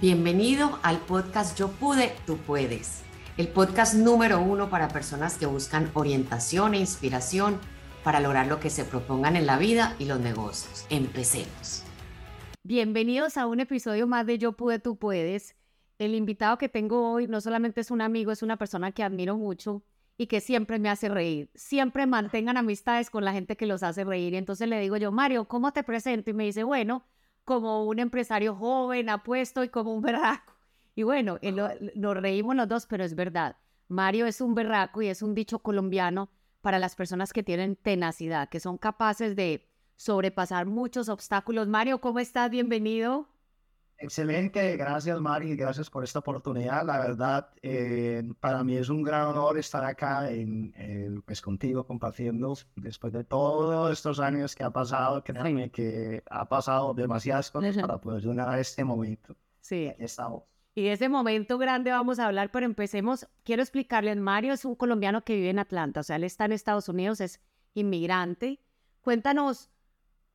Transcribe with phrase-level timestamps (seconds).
[0.00, 3.02] Bienvenido al podcast Yo Pude, Tú Puedes,
[3.36, 7.58] el podcast número uno para personas que buscan orientación e inspiración
[8.02, 10.86] para lograr lo que se propongan en la vida y los negocios.
[10.88, 11.84] Empecemos.
[12.62, 15.54] Bienvenidos a un episodio más de Yo Pude, Tú Puedes.
[15.98, 19.36] El invitado que tengo hoy no solamente es un amigo, es una persona que admiro
[19.36, 19.82] mucho
[20.16, 21.50] y que siempre me hace reír.
[21.54, 24.32] Siempre mantengan amistades con la gente que los hace reír.
[24.32, 26.30] Y entonces le digo yo, Mario, ¿cómo te presento?
[26.30, 27.04] Y me dice, bueno,
[27.44, 30.54] como un empresario joven, apuesto y como un berraco.
[30.94, 31.38] Y bueno,
[31.94, 33.56] nos reímos los dos, pero es verdad.
[33.88, 38.48] Mario es un berraco y es un dicho colombiano para las personas que tienen tenacidad,
[38.48, 41.68] que son capaces de sobrepasar muchos obstáculos.
[41.68, 42.50] Mario, ¿cómo estás?
[42.50, 43.28] Bienvenido.
[44.02, 46.86] Excelente, gracias Mari, gracias por esta oportunidad.
[46.86, 52.56] La verdad, eh, para mí es un gran honor estar acá en, pues contigo compartiendo
[52.76, 55.22] después de todos estos años que ha pasado.
[55.22, 59.36] Créanme que ha pasado demasiadas cosas para poder llegar a este momento.
[59.60, 59.88] Sí.
[59.88, 60.44] Aquí estamos.
[60.74, 63.28] Y de ese momento grande vamos a hablar, pero empecemos.
[63.44, 66.52] Quiero explicarles, Mario es un colombiano que vive en Atlanta, o sea, él está en
[66.52, 67.42] Estados Unidos, es
[67.74, 68.60] inmigrante.
[69.02, 69.68] Cuéntanos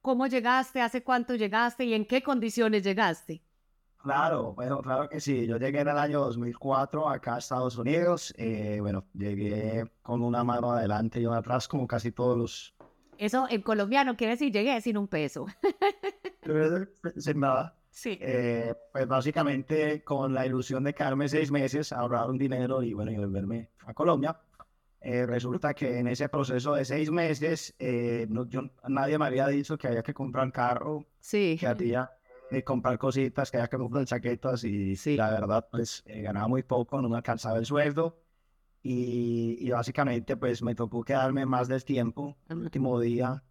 [0.02, 3.42] cómo llegaste, hace cuánto llegaste y en qué condiciones llegaste.
[4.06, 5.48] Claro, bueno, claro que sí.
[5.48, 8.36] Yo llegué en el año 2004 acá a Estados Unidos.
[8.38, 12.76] Eh, bueno, llegué con una mano adelante y una atrás, como casi todos los.
[13.18, 15.48] Eso en colombiano quiere decir llegué sin un peso.
[17.18, 17.76] sin nada.
[17.90, 18.20] Sí.
[18.22, 23.10] Eh, pues básicamente con la ilusión de quedarme seis meses, ahorrar un dinero y bueno,
[23.10, 24.40] y volverme a Colombia.
[25.02, 29.88] Eh, resulta que en ese proceso de seis meses, yo, nadie me había dicho que
[29.88, 31.58] había que comprar carro, sí.
[31.60, 32.15] que había
[32.52, 35.16] de comprar cositas, que había que comprar chaquetas y sí.
[35.16, 38.22] la verdad pues eh, ganaba muy poco, no me alcanzaba el sueldo
[38.84, 42.38] y, y, básicamente pues me tocó quedarme más del tiempo.
[42.48, 43.44] El último día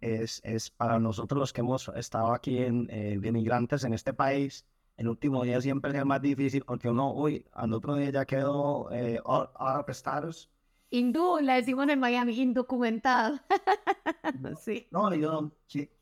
[0.00, 4.12] es, es para nosotros los que hemos estado aquí en, eh, de inmigrantes en este
[4.12, 4.66] país.
[4.96, 8.92] El último día siempre es más difícil porque uno, uy, al otro día ya quedó
[8.92, 10.50] eh, out of status
[10.94, 13.40] Hindú, le decimos en Miami, indocumentado.
[14.62, 14.88] sí.
[14.90, 15.50] No, yo,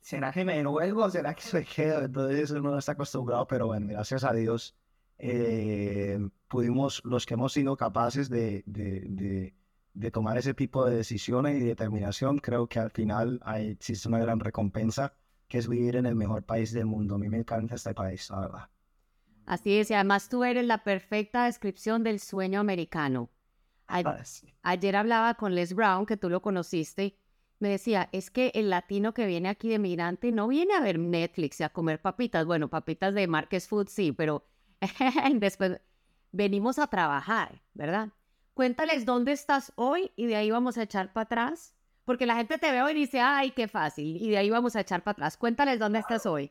[0.01, 2.03] ¿será que me devuelvo o será que soy quedo?
[2.03, 4.77] Entonces uno no está acostumbrado, pero bueno, gracias a Dios
[5.17, 6.19] eh,
[6.49, 9.55] pudimos, los que hemos sido capaces de, de, de,
[9.95, 14.19] de, tomar ese tipo de decisiones y determinación, creo que al final hay, existe una
[14.19, 15.15] gran recompensa,
[15.47, 17.15] que es vivir en el mejor país del mundo.
[17.15, 18.69] A mí me encanta este país, la verdad.
[19.47, 23.31] Así es, y además tú eres la perfecta descripción del sueño americano
[24.62, 27.17] ayer hablaba con Les Brown, que tú lo conociste,
[27.61, 30.99] me decía, es que el latino que viene aquí de migrante no viene a ver
[30.99, 32.47] Netflix y a comer papitas.
[32.47, 34.47] Bueno, papitas de Marques Food sí, pero
[35.34, 35.81] después
[36.33, 38.09] venimos a trabajar, ¿verdad?
[38.55, 41.75] Cuéntales dónde estás hoy y de ahí vamos a echar para atrás.
[42.07, 44.17] Porque la gente te ve hoy y dice, ay, qué fácil.
[44.17, 45.37] Y de ahí vamos a echar para atrás.
[45.37, 46.51] Cuéntales dónde estás hoy.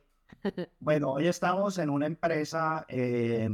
[0.79, 3.49] Bueno, hoy estamos en una empresa, eh,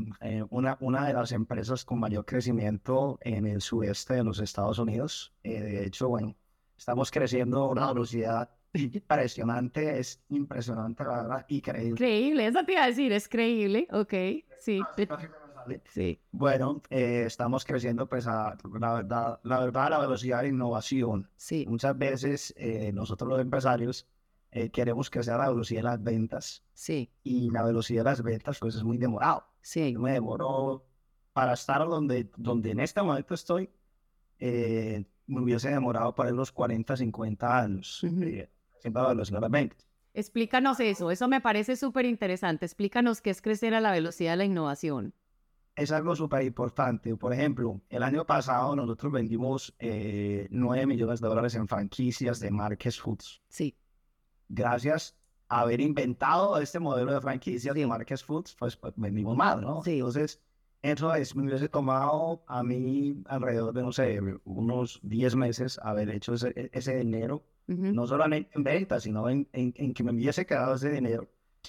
[0.50, 5.34] una, una de las empresas con mayor crecimiento en el sudeste de los Estados Unidos.
[5.44, 6.35] Eh, de hecho, bueno,
[6.78, 11.90] estamos creciendo a una velocidad impresionante, es impresionante, la verdad, increíble.
[11.91, 14.14] Increíble, eso te iba a decir, es creíble, ok,
[14.59, 14.81] sí.
[15.90, 16.22] Sí.
[16.31, 21.28] Bueno, eh, estamos creciendo, pues, a, la verdad, la verdad, la velocidad de innovación.
[21.38, 21.66] Sí.
[21.68, 22.53] Muchas veces
[22.94, 24.08] nosotros los empresarios
[24.55, 26.63] eh, queremos que sea la velocidad de las ventas.
[26.73, 27.11] Sí.
[27.23, 29.45] Y la velocidad de las ventas, pues es muy demorado.
[29.61, 29.93] Sí.
[29.97, 30.88] Me demoro
[31.33, 33.69] para estar donde, donde en este momento estoy,
[34.39, 38.01] eh, me hubiese demorado para los 40, 50 años.
[38.01, 38.49] Uh -huh.
[38.93, 39.85] la velocidad de las ventas.
[40.13, 42.66] Explícanos eso, eso me parece súper interesante.
[42.66, 45.13] Explícanos qué es crecer a la velocidad de la innovación.
[45.75, 47.13] Es algo súper importante.
[47.17, 52.51] Por ejemplo, el año pasado nosotros vendimos eh, 9 millones de dólares en franquicias de
[52.51, 53.41] Marques Foods.
[53.49, 53.75] Sí
[54.50, 55.16] gracias
[55.47, 59.83] a haber inventado este modelo de franquicias de Marques Foods, pues, pues vendimos más, ¿no?
[59.83, 59.97] Sí.
[60.00, 60.41] Entonces,
[60.81, 66.09] eso es, me hubiese tomado a mí alrededor de, no sé, unos 10 meses haber
[66.09, 67.94] hecho ese, ese dinero, uh -huh.
[67.94, 71.28] no solamente en ventas, sino en, en, en, que me hubiese quedado ese dinero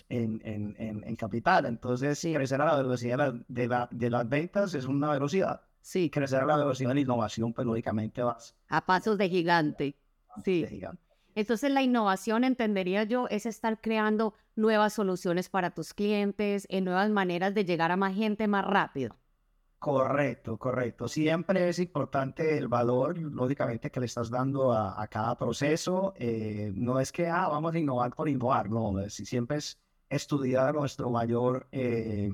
[0.09, 1.67] en, en capital.
[1.67, 2.35] Entonces, sí.
[2.35, 5.63] crecer a la velocidad de, la, de las ventas es una velocidad.
[5.81, 6.11] Sí.
[6.11, 8.55] Crecer a la velocidad de la innovación, pues lógicamente vas.
[8.69, 9.97] A pasos de gigante.
[10.45, 10.63] Sí.
[10.63, 11.06] De gigante.
[11.37, 17.11] Entonces la innovación, entendería yo, es estar creando nuevas soluciones para tus clientes, en nuevas
[17.11, 19.15] maneras de llegar a más gente más rápido.
[19.79, 21.07] Correcto, correcto.
[21.07, 26.15] Siempre es importante el valor, lógicamente, que le estás dando a, cada proceso.
[26.17, 28.95] Eh, no es que, ah, vamos a innovar por innovar, no.
[29.11, 29.79] Siempre es
[30.09, 32.33] estudiar nuestro mayor, eh,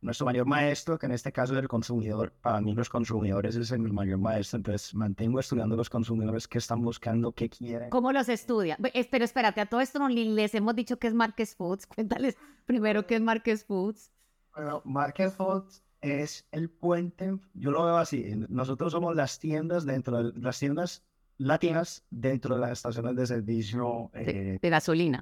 [0.00, 2.32] nuestro mayor maestro, que en este caso es el consumidor.
[2.40, 6.82] Para mí los consumidores es el mayor maestro, entonces mantengo estudiando los consumidores que están
[6.82, 7.90] buscando, qué quieren.
[7.90, 8.78] ¿Cómo los estudia?
[8.80, 11.86] Pero espérate, a todo esto no les hemos dicho que es Marques Foods.
[11.96, 14.10] Cuéntales primero qué es Marques Foods.
[14.54, 15.70] Bueno, Market Hot
[16.00, 21.02] es el puente, yo lo veo así, nosotros somos las tiendas dentro de las tiendas
[21.38, 25.20] latinas dentro de las estaciones de servicio de, eh, gasolina.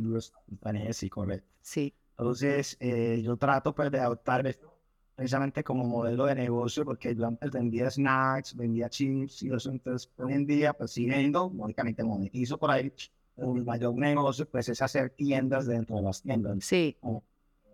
[0.92, 1.48] Sí, correcto.
[1.60, 1.94] Sí.
[2.16, 4.74] Entonces, eh, yo trato pues, de adoptar esto
[5.14, 10.10] precisamente como modelo de negocio, porque yo antes vendía snacks, vendía chips y eso, entonces
[10.16, 12.92] hoy en día, pues siguiendo, lógicamente monetizo por ahí,
[13.36, 16.64] un mayor negocio, pues es hacer tiendas dentro de las tiendas.
[16.64, 16.96] Sí.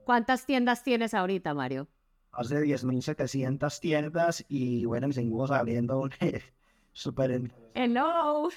[0.05, 1.89] ¿Cuántas tiendas tienes ahorita, Mario?
[2.33, 6.09] Hace 10.700 tiendas y bueno, seguimos abriendo
[6.93, 7.51] súper...
[7.75, 8.49] Hello.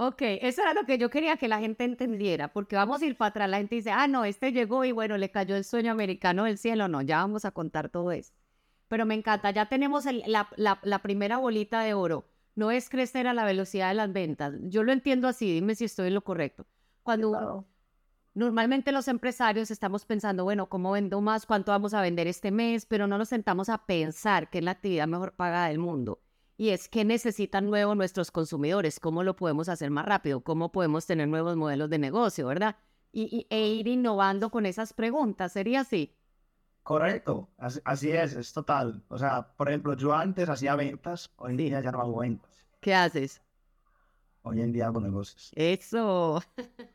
[0.00, 3.18] Ok, eso era lo que yo quería que la gente entendiera, porque vamos a ir
[3.18, 3.50] para atrás.
[3.50, 6.56] La gente dice, ah, no, este llegó y bueno, le cayó el sueño americano del
[6.56, 6.88] cielo.
[6.88, 8.32] No, ya vamos a contar todo eso.
[8.88, 12.24] Pero me encanta, ya tenemos la, la, primera bolita de oro.
[12.54, 14.54] No es crecer a la velocidad de las ventas.
[14.62, 16.66] Yo lo entiendo así, dime si estoy en lo correcto.
[17.02, 17.66] Cuando
[18.32, 21.44] normalmente los empresarios estamos pensando, bueno, ¿cómo vendo más?
[21.44, 22.86] ¿Cuánto vamos a vender este mes?
[22.86, 26.20] Pero no nos sentamos a pensar que es la actividad mejor pagada del mundo
[26.60, 31.06] y es qué necesitan nuevo nuestros consumidores, cómo lo podemos hacer más rápido, cómo podemos
[31.06, 32.76] tener nuevos modelos de negocio, ¿verdad?
[33.12, 36.14] Y, e ir innovando con esas preguntas, ¿sería así?
[36.82, 39.02] Correcto, así, es, es total.
[39.08, 42.50] O sea, por ejemplo, yo antes hacía ventas, hoy en día ya no hago ventas.
[42.82, 43.40] ¿Qué haces?
[44.42, 45.52] Hoy en día hago negocios.
[45.54, 46.42] Eso.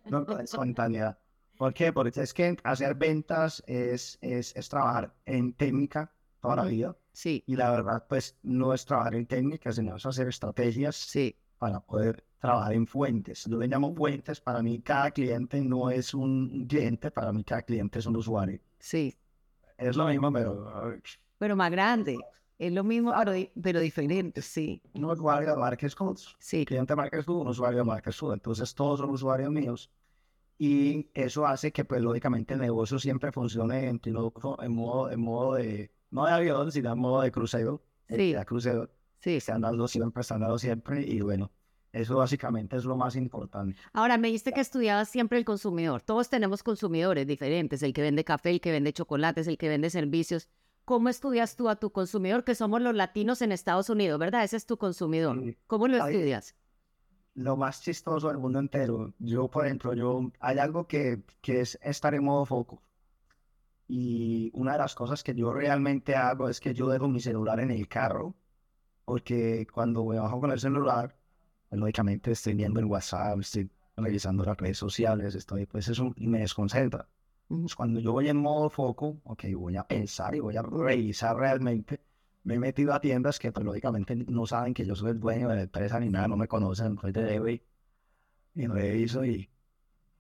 [0.06, 1.18] No con espontaneidad.
[1.58, 1.92] ¿Por qué?
[1.92, 6.15] Porque es que hacer ventas es, es, es trabajar en técnica
[6.46, 7.44] toda la vida Sí.
[7.48, 11.34] Y la verdad, pues no es trabajar en técnicas, sino es hacer estrategias sí.
[11.58, 13.46] para poder trabajar en fuentes.
[13.46, 17.62] Yo le llamo fuentes, para mí cada cliente no es un cliente, para mí cada
[17.62, 18.60] cliente es un usuario.
[18.80, 19.16] Sí.
[19.78, 21.00] Es lo mismo, pero...
[21.38, 22.18] Pero más grande.
[22.58, 23.14] Es lo mismo,
[23.62, 24.82] pero, diferente, sí.
[24.94, 25.94] Un usuario de Market
[26.38, 26.66] Sí.
[26.66, 29.90] Cliente de Market un usuario de Market Entonces todos son usuarios míos.
[30.58, 34.14] Y eso hace que, pues, lógicamente, el negocio siempre funcione en, en,
[34.74, 37.84] modo, en modo de no de avión, sino en modo de crucero.
[38.08, 38.34] Sí.
[38.34, 38.90] De crucero.
[39.20, 39.40] Sí.
[39.40, 41.02] Se han dado siempre, se han dado siempre.
[41.02, 41.52] Y bueno,
[41.96, 43.78] eso básicamente es lo más importante.
[43.94, 46.02] Ahora, me dijiste que estudiabas siempre el consumidor.
[46.02, 49.90] Todos tenemos consumidores diferentes, el que vende café, el que vende chocolates, el que vende
[49.90, 50.50] servicios.
[50.84, 54.44] ¿Cómo estudias tú a tu consumidor, que somos los latinos en Estados Unidos, verdad?
[54.44, 55.42] Ese es tu consumidor.
[55.68, 56.54] ¿Cómo lo estudias?
[57.34, 59.14] Lo más chistoso del mundo entero.
[59.18, 62.84] Yo, por ejemplo, yo hay algo que, que es estar en modo foco.
[63.88, 67.60] Y una de las cosas que yo realmente hago es que yo dejo mi celular
[67.60, 68.36] en el carro,
[69.06, 71.16] porque cuando me bajo con el celular,
[71.70, 76.40] pues, lógicamente estoy viendo el WhatsApp, estoy revisando las redes sociales, estoy, pues eso me
[76.40, 77.08] desconcentra.
[77.48, 81.38] Pues, cuando yo voy en modo foco, ok, voy a pensar y voy a revisar
[81.38, 82.02] realmente.
[82.44, 85.50] Me he metido a tiendas que, pues, lógicamente, no saben que yo soy el dueño
[85.50, 87.64] de la empresa ni nada, no me conocen, soy de Debe.
[88.56, 89.50] Y reviso y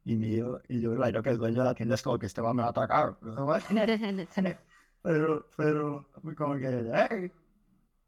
[0.05, 2.39] y, mío, y yo imagino que el dueño de la tienda es como que este
[2.39, 3.17] va a me atacar.
[5.01, 6.07] pero, pero,
[6.37, 7.31] como que,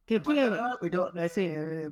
[0.06, 0.56] ¿Qué puede?
[0.92, 1.90] Yo, eh,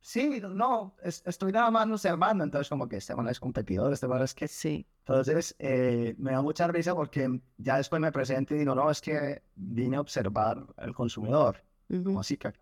[0.00, 4.22] sí, no, estoy nada más observando, entonces como que este man es competidor, este man
[4.22, 4.48] es que...
[4.48, 4.86] Sí.
[5.00, 9.02] Entonces, eh, me da mucha risa porque ya después me presento y digo, no, es
[9.02, 11.62] que vine a observar al consumidor.
[11.88, 12.54] Como así que,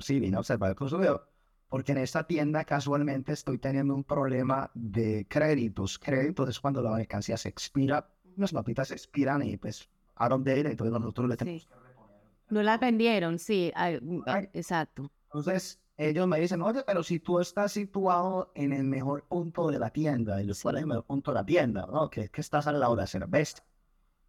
[0.00, 1.28] sí, vine a observar al consumidor
[1.76, 5.98] porque en esta tienda casualmente estoy teniendo un problema de créditos.
[5.98, 8.08] Créditos es cuando la mercancía se expira,
[8.38, 12.16] las papitas se expiran y pues a dónde ir, entonces nosotros le tenemos que reponer.
[12.48, 13.70] No la vendieron, sí,
[14.00, 14.22] mm,
[14.54, 15.12] exacto.
[15.24, 19.78] Entonces ellos me dicen, oye, pero si tú estás situado en el mejor punto de
[19.78, 21.86] la tienda, y yo, ¿cuál es el mejor punto de la tienda?
[21.92, 22.08] ¿no?
[22.08, 23.62] Que, que estás al lado de hacer cerveza.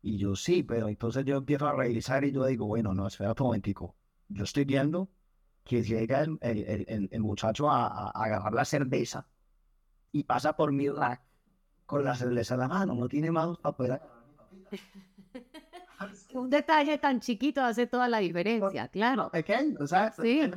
[0.01, 3.31] Y yo sí, pero entonces yo empiezo a revisar y yo digo, bueno, no, espera
[3.31, 3.95] un momentico.
[4.27, 5.07] Yo estoy viendo
[5.67, 9.27] que llega el, el, el, muchacho a, a, agarrar la cerveza
[10.11, 11.21] y pasa por mi rack
[11.85, 14.01] con la cerveza en la mano, no tiene manos para poder
[16.33, 19.29] Un detalle tan chiquito hace toda la diferencia, claro.
[19.29, 20.15] Pequeño, ¿sabes?
[20.15, 20.49] Sí.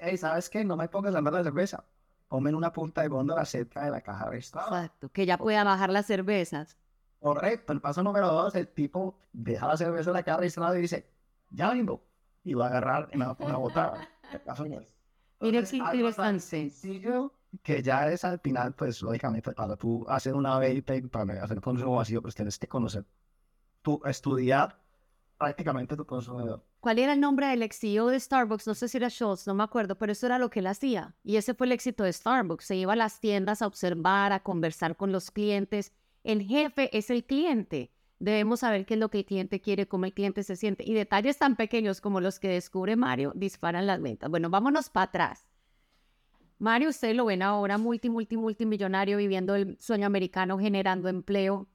[0.00, 0.64] Hey, ¿sabes qué?
[0.64, 1.84] No me pongas la mano de cerveza.
[2.28, 5.90] Ponme una punta de la cerca de la caja de Exacto, que ya pueda bajar
[5.90, 6.76] las cervezas.
[7.20, 10.82] Correcto, el paso número dos, el tipo deja la cerveza en la caja registrada y
[10.82, 11.08] dice,
[11.50, 12.02] ya vengo,
[12.42, 14.08] y va a agarrar una, una botada.
[15.40, 16.40] Mira qué interesante.
[16.40, 21.60] sencillo que ya es al final, pues lógicamente, para tú hacer una venta, para hacer
[21.60, 23.04] consumo vacío, pues tienes que conocer,
[23.82, 24.78] tú estudiar
[25.38, 26.64] prácticamente tu consumidor.
[26.80, 28.66] ¿Cuál era el nombre del ex CEO de Starbucks?
[28.66, 31.14] No sé si era Schultz, no me acuerdo, pero eso era lo que él hacía.
[31.22, 32.64] Y ese fue el éxito de Starbucks.
[32.64, 35.92] Se iba a las tiendas a observar, a conversar con los clientes.
[36.22, 37.90] El jefe es el cliente.
[38.18, 40.84] Debemos saber qué es lo que el cliente quiere, cómo el cliente se siente.
[40.86, 44.30] Y detalles tan pequeños como los que descubre Mario disparan las ventas.
[44.30, 45.46] Bueno, vámonos para atrás.
[46.58, 51.68] Mario, usted lo ven ahora multi, multi, multimillonario, viviendo el sueño americano, generando empleo,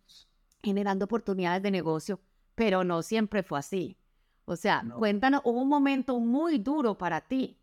[0.64, 2.20] generando oportunidades de negocio,
[2.56, 3.98] pero no siempre fue así.
[4.46, 7.60] O sea, cuéntanos, hubo un momento muy duro para ti.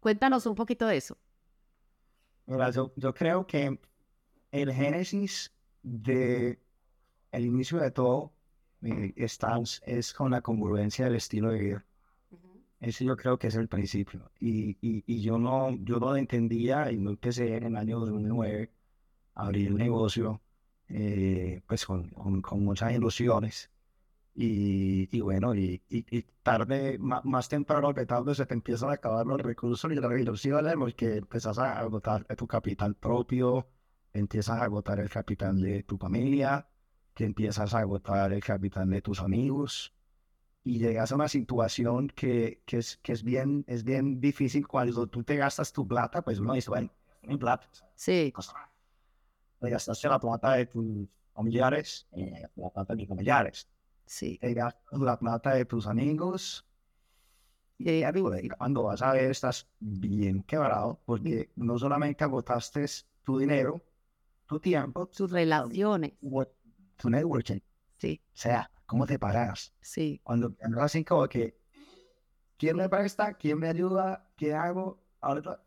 [0.00, 1.18] Cuéntanos un poquito de eso.
[2.46, 3.78] Mira, yo, yo creo que
[4.50, 6.58] el génesis de
[7.36, 8.32] el inicio de todo
[8.82, 11.86] eh, es con la congruencia del estilo de vida.
[12.80, 14.30] Ese yo creo que es el principio.
[14.38, 18.70] Y, y, y, yo, no, yo no entendía y no empecé en el año 2009
[19.34, 20.42] a abrir el negocio
[20.88, 22.10] eh, pues con,
[22.42, 23.70] con, muchas ilusiones.
[24.34, 25.82] Y, y bueno, y,
[26.42, 30.74] tarde, más, temprano que tarde, se te empiezan a acabar los recursos y las ilusiones
[30.76, 33.68] porque empiezas a agotar tu capital propio,
[34.12, 36.68] empiezas a agotar el capital de tu familia,
[37.16, 39.94] que empiezas a agotar el capital de tus amigos
[40.62, 45.06] y llegas a una situación que, que, es, que es, bien, es bien difícil cuando
[45.06, 46.90] tú te gastas tu plata, pues uno dice, bueno,
[47.22, 47.66] mi plata.
[47.94, 48.34] Sí.
[49.60, 53.66] Te gastaste la plata de tus familiares, eh, la plata de tus familiares.
[54.04, 54.36] Sí.
[54.36, 56.66] Te gastas la plata de tus amigos.
[57.78, 58.02] Y
[58.58, 62.84] cuando vas a ver, estás bien quebrado, porque no solamente agotaste
[63.22, 63.80] tu dinero,
[64.46, 66.12] tu tiempo, tus relaciones,
[66.96, 67.60] tu networking.
[67.98, 68.20] Sí.
[68.26, 69.72] O sea, ¿cómo te pagas?
[69.80, 70.20] Sí.
[70.22, 71.56] Cuando andas así como que,
[72.56, 73.34] ¿quién me presta?
[73.34, 74.28] ¿Quién me ayuda?
[74.36, 75.02] ¿Qué hago?
[75.20, 75.62] Ahora,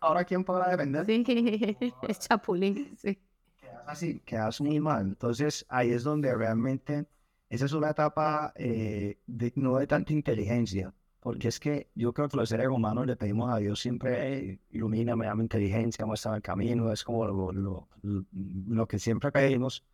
[0.00, 1.06] ahora ¿quién podrá depender?
[1.06, 1.24] Sí,
[2.08, 3.18] es chapulín, sí.
[3.56, 5.02] Quedas así, quedas muy mal.
[5.02, 7.06] Entonces, ahí es donde realmente,
[7.48, 12.28] esa es una etapa eh, de, no de tanta inteligencia, porque es que yo creo
[12.28, 16.42] que los seres humanos le pedimos a Dios siempre, ilumina, me dame inteligencia, muestra el
[16.42, 19.84] camino, es como lo, lo, lo que siempre pedimos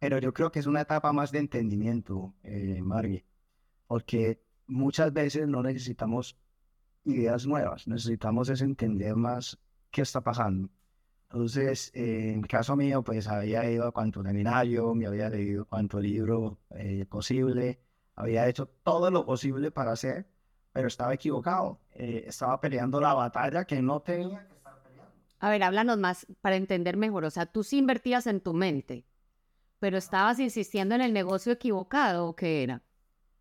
[0.00, 2.82] pero yo creo que es una etapa más de entendimiento, eh,
[3.86, 6.38] porque muchas veces no necesitamos
[7.04, 9.58] ideas nuevas, necesitamos es entender más
[9.90, 10.70] qué está pasando.
[11.24, 15.66] Entonces, eh, en el caso mío, pues había ido a cuanto seminario, me había leído
[15.66, 17.80] cuanto libro eh, posible,
[18.16, 20.26] había hecho todo lo posible para hacer,
[20.72, 21.78] pero estaba equivocado.
[21.92, 25.12] Eh, estaba peleando la batalla que no tenía que estar peleando.
[25.40, 27.24] A ver, háblanos más para entender mejor.
[27.24, 29.04] O sea, tú sí invertías en tu mente
[29.80, 32.82] pero estabas insistiendo en el negocio equivocado o qué era?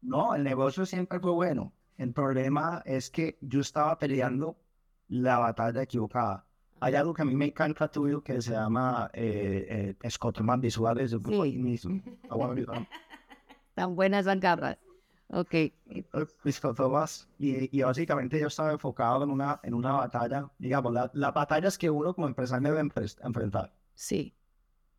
[0.01, 1.74] No, el negocio siempre fue bueno.
[1.98, 4.58] El problema es que yo estaba peleando
[5.10, 6.46] la batalla equivocada.
[6.79, 11.12] Hay algo que a mí me encanta tuyo que se llama eh, eh, visuales.
[11.12, 11.62] Sí.
[13.75, 14.77] Tan buenas las garras.
[15.27, 15.53] Ok.
[16.46, 17.27] Escotomas.
[17.38, 21.67] Y, y básicamente yo estaba enfocado en una, en una batalla, digamos, la, la batalla
[21.67, 22.89] es que uno como empresario debe
[23.24, 23.74] enfrentar.
[23.93, 24.34] Sí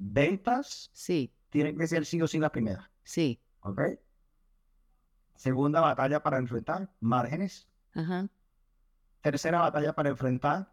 [0.01, 1.33] ventas sí.
[1.51, 2.91] tienen que ser sí o sí la primera.
[3.05, 3.41] Sí.
[3.61, 3.81] ¿Ok?
[5.37, 7.69] Segunda batalla para enfrentar, márgenes.
[7.95, 8.29] Ajá.
[9.21, 10.73] Tercera batalla para enfrentar,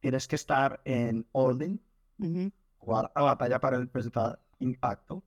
[0.00, 1.80] tienes que estar en orden.
[2.78, 5.22] Cuarta batalla para enfrentar impacto.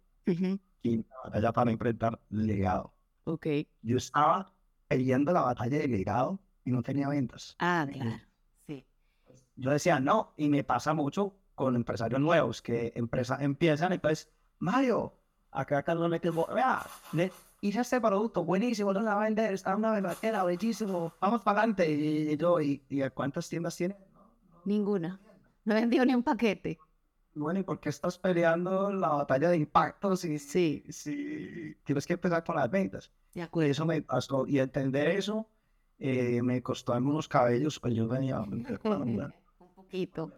[0.81, 2.93] Quinta batalla para enfrentar legado.
[3.25, 3.47] Ok.
[3.81, 4.51] Yo estaba
[4.87, 7.55] peleando la batalla de legado y no tenía ventas.
[7.59, 8.19] Ah, claro.
[8.65, 8.85] Sí.
[9.55, 15.11] Yo decía, no, y me pasa mucho con empresarios nuevos que empresa, empiezan, entonces, Mario,
[15.49, 16.85] acá Carlos me quedó, vea,
[17.61, 21.91] hice este producto, buenísimo, lo va a vender, está una verdadera, bellísimo, vamos para adelante.
[21.91, 22.79] Y, yo, ¿y,
[23.15, 23.97] cuántas tiendas tiene?
[24.65, 25.19] Ninguna.
[25.65, 26.77] No vendió ni un paquete.
[27.33, 30.19] Bueno, ¿y por qué estás peleando la batalla de impactos?
[30.19, 30.83] sí.
[30.87, 33.11] si tienes que empezar con las ventas?
[33.33, 34.45] Ya, Eso me pasó.
[34.45, 35.47] Y entender eso
[35.97, 38.39] eh, me costó algunos cabellos, pues yo venía...
[38.41, 39.33] un
[39.75, 40.31] poquito.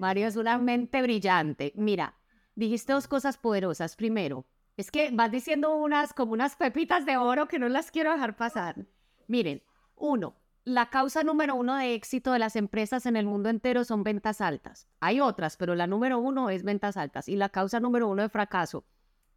[0.00, 1.74] Mario es una mente brillante.
[1.76, 2.14] Mira,
[2.54, 3.96] dijiste dos cosas poderosas.
[3.96, 4.46] Primero,
[4.78, 8.34] es que vas diciendo unas como unas pepitas de oro que no las quiero dejar
[8.34, 8.86] pasar.
[9.26, 9.62] Miren,
[9.96, 14.02] uno, la causa número uno de éxito de las empresas en el mundo entero son
[14.02, 14.88] ventas altas.
[15.00, 17.28] Hay otras, pero la número uno es ventas altas.
[17.28, 18.86] Y la causa número uno de fracaso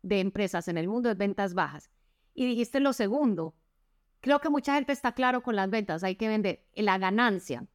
[0.01, 1.91] de empresas en el mundo es ventas bajas.
[2.33, 3.53] Y dijiste lo segundo.
[4.21, 6.05] Creo que mucha gente está claro con las ventas.
[6.05, 7.67] Hay que vender la ganancia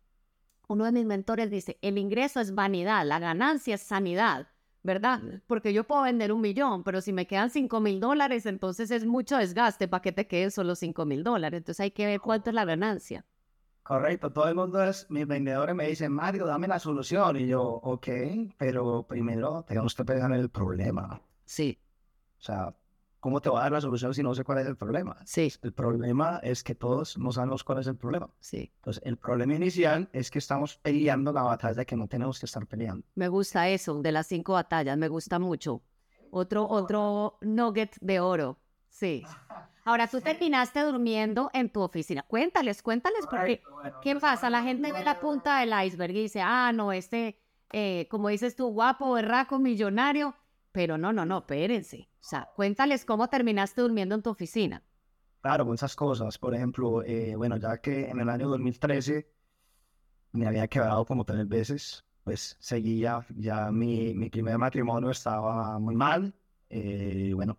[0.68, 4.48] uno de mis mentores dice, el ingreso es vanidad, la ganancia es sanidad,
[4.82, 5.20] ¿verdad?
[5.46, 9.04] Porque yo puedo vender un millón, pero si me quedan cinco mil dólares, entonces es
[9.04, 11.58] mucho desgaste para que te queden solo cinco mil dólares.
[11.58, 13.24] Entonces hay que ver cuánto es la ganancia.
[13.82, 17.38] Correcto, todo el mundo es, mis vendedores me dicen, Mario, dame la solución.
[17.38, 18.08] Y yo, ok,
[18.58, 21.22] pero primero tenemos que pensar en el problema.
[21.46, 21.78] Sí.
[22.38, 22.74] O sea,
[23.20, 25.16] ¿cómo te va a dar la solución si no sé cuál es el problema?
[25.24, 25.52] Sí.
[25.62, 28.30] El problema es que todos no sabemos cuál es el problema.
[28.40, 28.72] Sí.
[28.76, 32.66] Entonces, el problema inicial es que estamos peleando la batalla que no tenemos que estar
[32.66, 33.06] peleando.
[33.14, 35.82] Me gusta eso, de las cinco batallas, me gusta mucho.
[36.30, 38.58] Otro, otro nugget de oro.
[38.88, 39.24] Sí.
[39.84, 42.22] Ahora, tú terminaste durmiendo en tu oficina.
[42.22, 43.62] Cuéntales, cuéntales, porque
[44.02, 44.50] ¿qué pasa?
[44.50, 47.40] La gente ve la punta del iceberg y dice, ah, no, este,
[47.72, 50.34] eh, como dices tú, guapo, berraco, millonario
[50.72, 52.08] pero no, no, no, espérense.
[52.14, 54.82] O sea, cuéntales cómo terminaste durmiendo en tu oficina.
[55.40, 56.38] claro, muchas cosas.
[56.38, 59.30] Por ejemplo, eh, bueno, ya que en el año 2013
[60.32, 65.96] me había quedado como tres veces, pues seguía, ya mi, mi primer matrimonio estaba muy
[65.96, 66.34] mal.
[66.70, 67.58] Eh, bueno,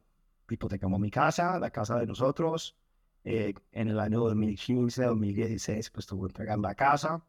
[0.49, 2.77] hipotecamos mi casa, la casa de nosotros.
[3.23, 7.23] Eh, en el año 2015, 2016, pues tuve que entregar la casa.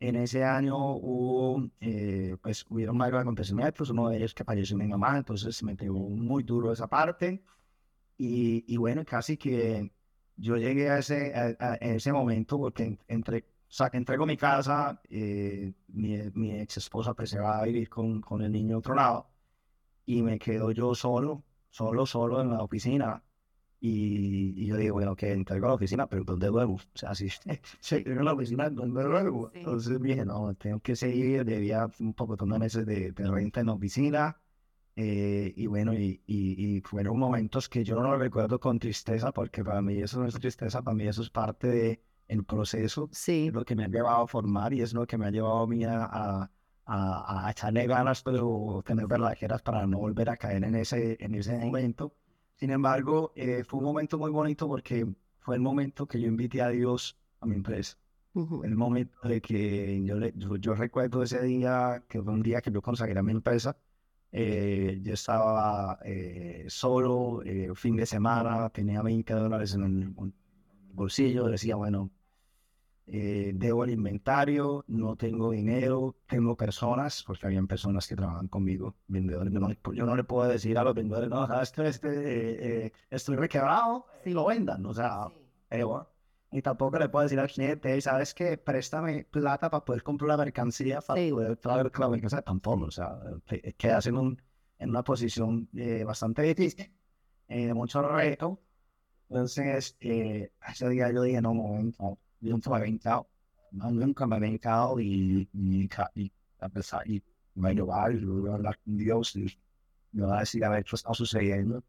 [0.00, 4.86] En ese año hubo, eh, pues hubieron varios acontecimientos, uno de ellos que falleció mi
[4.86, 7.42] mamá, entonces me pegó muy duro esa parte.
[8.16, 9.92] Y, y bueno, casi que
[10.36, 15.00] yo llegué a ese, a, ese momento porque entre, o sea, que entrego mi casa,
[15.10, 18.78] eh, mi, mi, ex esposa pues se va a vivir con, con el niño a
[18.80, 19.30] otro lado.
[20.06, 23.22] Y me quedo yo solo, solo, solo en la oficina
[23.80, 26.74] y, yo digo, bueno, que entrego a la oficina, pero ¿dónde duermo?
[26.74, 27.28] O sea, si
[27.90, 29.50] llego a la oficina, ¿dónde duermo?
[29.54, 33.66] Entonces dije, no, tengo que seguir, debía un poco de meses de, de, renta en
[33.66, 34.40] la oficina.
[34.96, 39.80] Eh, y bueno, y, y, fueron momentos que yo no recuerdo con tristeza, porque para
[39.80, 43.50] mí eso no es tristeza, para mí eso es parte del el proceso, sí.
[43.50, 45.66] lo que me ha llevado a formar y es lo que me ha llevado a
[45.66, 50.74] mí a, a, a echarle ganas, pero tener verdaderas para no volver a caer en
[50.74, 52.14] ese, en ese momento.
[52.58, 55.06] Sin embargo, eh, fue un momento muy bonito porque
[55.38, 57.96] fue el momento que yo invité a Dios a mi empresa.
[58.62, 60.16] El momento de que yo,
[60.58, 63.76] yo, recuerdo ese día, que fue un día que yo consagré a mi empresa.
[64.30, 67.42] Eh, yo estaba eh, solo,
[67.74, 70.14] fin de semana, tenía 20 dólares en el
[70.92, 72.10] bolsillo, decía, bueno,
[73.10, 78.96] eh, debo el inventario, no tengo dinero, tengo personas, porque habían personas que trabajan conmigo,
[79.06, 79.50] vendedores.
[79.94, 83.36] yo no le puedo decir a los vendedores, no, sabes que este, eh, eh, estoy
[83.36, 85.26] requebrado, y lo vendan, o sea,
[85.70, 85.78] sí.
[86.52, 90.36] y tampoco le puedo decir al cliente, sabes que préstame plata para poder comprar la
[90.36, 93.18] mercancía, para poder traer la mercancía, tampoco, o sea,
[93.78, 94.42] quedas en, un,
[94.78, 95.68] en una posición
[96.04, 96.92] bastante difícil,
[97.48, 98.60] de mucho reto.
[99.30, 103.28] Entonces, ese día yo dije, no, momento nunca me había hincado,
[103.72, 107.22] nunca me había hincado y, y, y, a pesar, y
[107.54, 109.46] me y voy a hablar con Dios y
[110.12, 111.82] me va a decir a ver qué está sucediendo.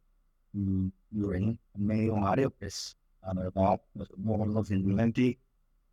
[0.54, 3.82] Y, bueno, me dijo Mario, pues, la verdad,
[4.18, 5.40] no simplemente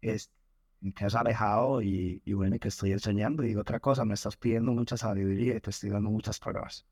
[0.00, 0.30] es
[0.94, 3.44] que has alejado y, y bueno, que estoy enseñando.
[3.44, 6.86] Y otra cosa, me estás pidiendo mucha sabiduría y te estoy dando muchas pruebas.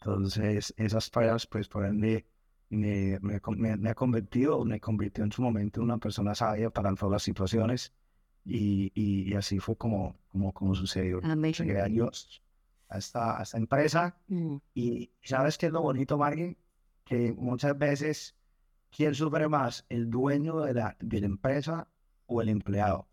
[0.00, 2.26] Entonces, esas pruebas, pues, por ende,
[2.74, 7.12] me, me, ha convertido, me convirtió en su momento en una persona sabia para todas
[7.12, 7.92] las situaciones
[8.44, 11.20] y, y, así fue como, como, como sucedió.
[11.20, 12.42] Llegué a Dios,
[12.88, 14.56] a esta, a esta empresa mm.
[14.74, 16.56] y ¿sabes qué es lo bonito, Margin?
[17.04, 18.36] Que muchas veces,
[18.90, 19.84] ¿quién sufre más?
[19.88, 21.88] ¿El dueño de la, de la empresa
[22.26, 23.08] o el empleado?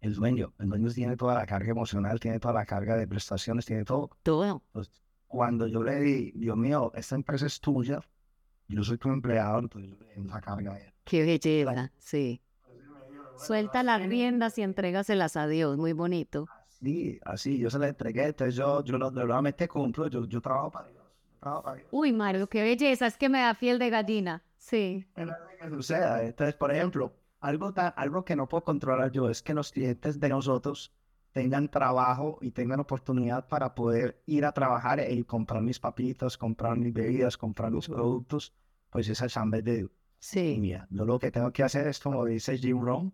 [0.00, 0.52] El dueño.
[0.58, 4.10] El dueño tiene toda la carga emocional, tiene toda la carga de prestaciones, tiene todo.
[4.22, 4.62] Todo.
[5.26, 8.00] cuando yo le di, Dios mío, esta empresa es tuya,
[8.68, 10.78] yo soy tu empleado, entonces esa carga.
[11.04, 12.40] Qué belleza, sí.
[13.38, 16.46] Suelta las riendas y entrégaselas a Dios, muy bonito.
[16.80, 20.88] Sí, así, yo se las entregué, entonces yo, yo realmente cumplo, yo, yo trabajo para
[20.88, 21.04] Dios.
[21.40, 21.88] Trabajo para Dios.
[21.90, 25.06] Uy, Mario, qué belleza, es que me da fiel de gallina, sí.
[25.14, 29.70] Que suceda, entonces, por ejemplo, algo, algo que no puedo controlar yo es que los
[29.72, 30.92] clientes de nosotros
[31.36, 36.78] tengan trabajo y tengan oportunidad para poder ir a trabajar y comprar mis papitas, comprar
[36.78, 38.54] mis bebidas, comprar los productos,
[38.88, 40.72] pues esa chamba es de Sí.
[40.88, 43.12] Yo lo que tengo que hacer es, como dice Jim Rohn,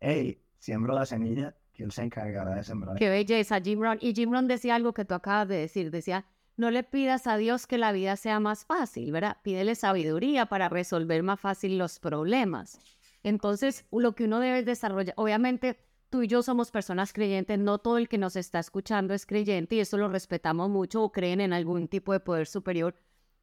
[0.00, 2.96] hey, siembro la semilla, que él se encargará de sembrar.
[2.96, 3.98] Qué belleza, Jim Rohn.
[4.00, 7.36] Y Jim Rohn decía algo que tú acabas de decir, decía, no le pidas a
[7.36, 9.36] Dios que la vida sea más fácil, ¿verdad?
[9.44, 12.80] Pídele sabiduría para resolver más fácil los problemas.
[13.22, 15.78] Entonces, lo que uno debe desarrollar, obviamente,
[16.10, 19.76] tú y yo somos personas creyentes, no todo el que nos está escuchando es creyente
[19.76, 22.94] y eso lo respetamos mucho o creen en algún tipo de poder superior,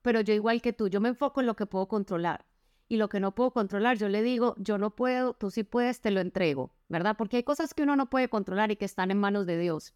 [0.02, 2.46] pero yo igual que tú, yo me enfoco en lo que puedo controlar
[2.90, 6.02] y lo que no puedo controlar, yo le digo, yo no puedo, tú sí puedes,
[6.02, 7.16] te lo entrego, ¿verdad?
[7.18, 9.94] Porque hay cosas que uno no puede controlar y que están en manos de Dios.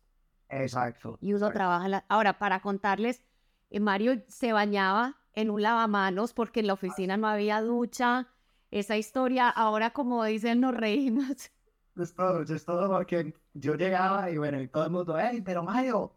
[0.49, 1.17] Exacto.
[1.21, 2.03] Y uno trabaja.
[2.10, 3.21] Ahora, para contarles,
[3.69, 8.27] eh, Mario se bañaba en un lavamanos porque en la oficina no había ducha.
[8.69, 11.51] Esa historia, ahora como dicen, nos reímos.
[11.97, 15.63] Es todo, es todo porque yo llegaba y bueno, y todo el mundo, hey, pero
[15.63, 16.13] Mario,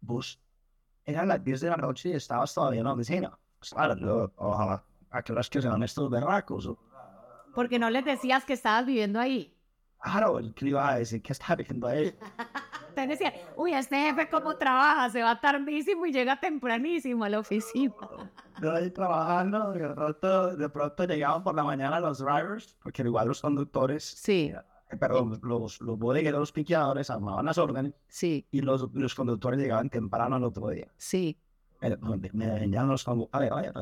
[0.00, 0.40] vos
[1.04, 3.38] eran las 10 de la noche y estabas todavía en la oficina.
[3.70, 6.70] Claro, ojalá, ¿a qué horas que sean estos berracos?
[7.54, 9.52] Porque no les decías que estabas viviendo ahí.
[10.00, 12.16] Claro, el que iba a decir que estaba viviendo ahí.
[12.94, 17.40] Te decía, uy, este jefe cómo trabaja, se va tardísimo y llega tempranísimo a la
[17.40, 17.94] oficina.
[18.62, 23.28] Yo ahí trabajando, de pronto, de pronto llegaban por la mañana los drivers, porque igual
[23.28, 24.02] los conductores.
[24.02, 24.60] Sí eh,
[24.98, 28.46] perdón, los, los bodegueros, los piqueadores armaban las órdenes sí.
[28.50, 30.88] y los, los conductores llegaban temprano al otro día.
[30.96, 31.38] Sí.
[31.80, 31.96] Me,
[32.32, 33.72] me, los conductores, vaya,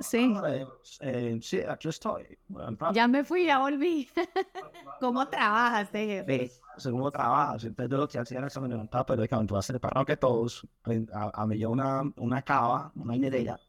[0.00, 0.34] Sí.
[1.00, 2.38] Eh, sí, aquí estoy.
[2.94, 4.08] Ya me fui, ya volví.
[5.00, 6.50] ¿Cómo trabajas, jefe?
[6.78, 7.64] Sí, ¿Cómo trabajas?
[7.64, 10.66] Entonces, lo que hacía era que me levantaba, pero cuando tú haces para que todos,
[11.12, 13.60] a, a mí yo una, una cava, una hielera,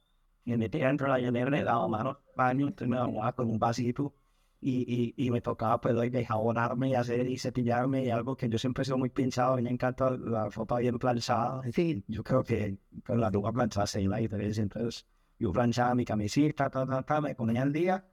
[0.46, 3.50] y me metía dentro de la hielera, le daba mano baño, entonces me bañaba con
[3.50, 4.14] un vasito,
[4.62, 8.48] y, y, y me tocaba, pues, de jabonarme y hacer y cepillarme, y algo que
[8.48, 11.62] yo siempre he sido muy pinchado, me encanta la ropa bien planchada.
[11.74, 12.04] Sí.
[12.08, 15.06] Yo creo que con la ropa planchada se la diferencia, entonces
[15.40, 18.06] yo planchaba mi camisita, ta, ta, ta, me ponía al día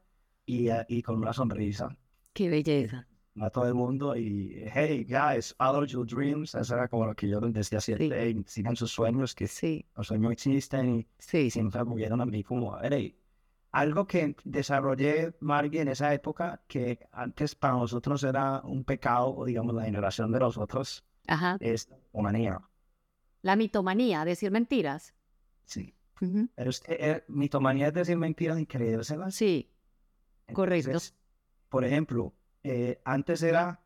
[0.47, 1.95] y, eh, y con una sonrisa
[2.33, 3.07] Qué belleza.
[3.41, 7.29] a todo el mundo y hey guys, follow your dreams, eso era como lo que
[7.29, 11.51] yo decía siempre, hey, sigan sus sueños, que Sí, los sueños existen y sí, sí.
[11.51, 13.18] siempre me a mí como, hey,
[13.79, 19.45] algo que desarrollé, Margie, en esa época, que antes para nosotros era un pecado, o
[19.45, 21.57] digamos la generación de nosotros, Ajá.
[21.61, 22.61] es manía.
[23.43, 25.15] La mitomanía, decir mentiras.
[25.65, 25.95] Sí.
[26.57, 29.35] Pero es que eh, mitomanía es decir mentiras y creérselas.
[29.37, 29.71] Sí,
[30.53, 30.99] correcto.
[31.69, 33.81] Por ejemplo, eh, antes era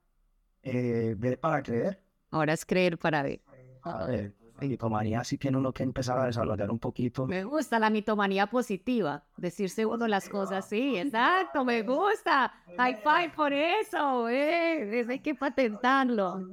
[0.63, 2.03] eh, ver para creer.
[2.31, 3.43] ahora es creer para ver.
[3.83, 4.35] A ver,
[4.69, 7.27] mitomanía sí tiene uno que empezar a desarrollar un poquito.
[7.27, 12.53] Me gusta la mitomanía positiva, decirse uno las cosas, sí, exacto, me gusta.
[12.77, 16.47] High five por eso, eh, eso hay que patentarlo.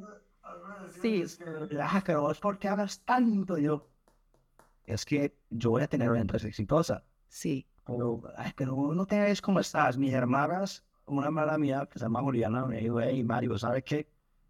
[1.02, 1.26] Sí.
[1.80, 3.58] Ah, pero vos, ¿por qué hablas tanto?
[3.58, 3.88] Yo,
[4.86, 7.04] es que yo voy a tener una empresa exitosa.
[7.28, 9.98] Sí, Pero, ay, pero no te ves cómo estás.
[9.98, 14.08] Mis hermanas, una hermana mía que se llama Juliana, me dijo, hey, Mario, ¿sabes qué?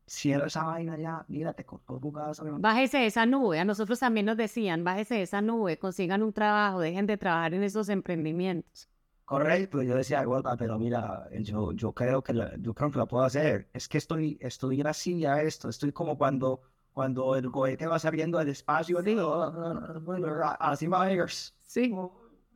[0.10, 2.44] Cierra esa vaina ya, mira, te costó tu casa.
[2.44, 2.62] mi mamá".
[2.62, 3.60] bájese de esa nube.
[3.60, 7.54] A nosotros también nos decían, bájese de esa nube, consigan un trabajo, dejen de trabajar
[7.54, 8.90] en esos emprendimientos.
[9.26, 13.06] Correcto, yo decía, "Gorda, pero mira, yo, yo creo que la, yo creo que la
[13.06, 13.70] puedo hacer.
[13.74, 18.40] Es que estoy, estoy así a esto, estoy como cuando, cuando el cohete va saliendo
[18.40, 19.44] del espacio, digo,
[20.60, 21.26] así va a ir.
[21.62, 21.94] Sí,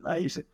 [0.04, 0.46] Ahí se-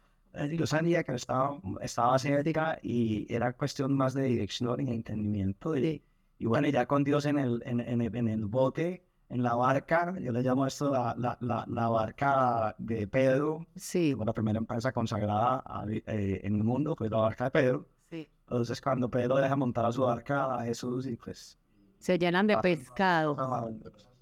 [0.57, 5.77] yo sabía que estaba, estaba escéptica y era cuestión más de dirección y entendimiento.
[5.77, 6.03] Y,
[6.41, 10.19] y bueno, ya con Dios en el, en, en en el bote, en la barca,
[10.19, 14.59] yo le llamo esto la, la, la, la barca de Pedro, sí, fue la primera
[14.59, 17.87] empresa consagrada a- eh, en el mundo, fue la barca de Pedro.
[18.11, 18.29] sí.
[18.49, 21.57] Entonces, cuando Pedro deja montar a su barca a Jesús y pues...
[21.99, 23.37] Se llenan de pescado.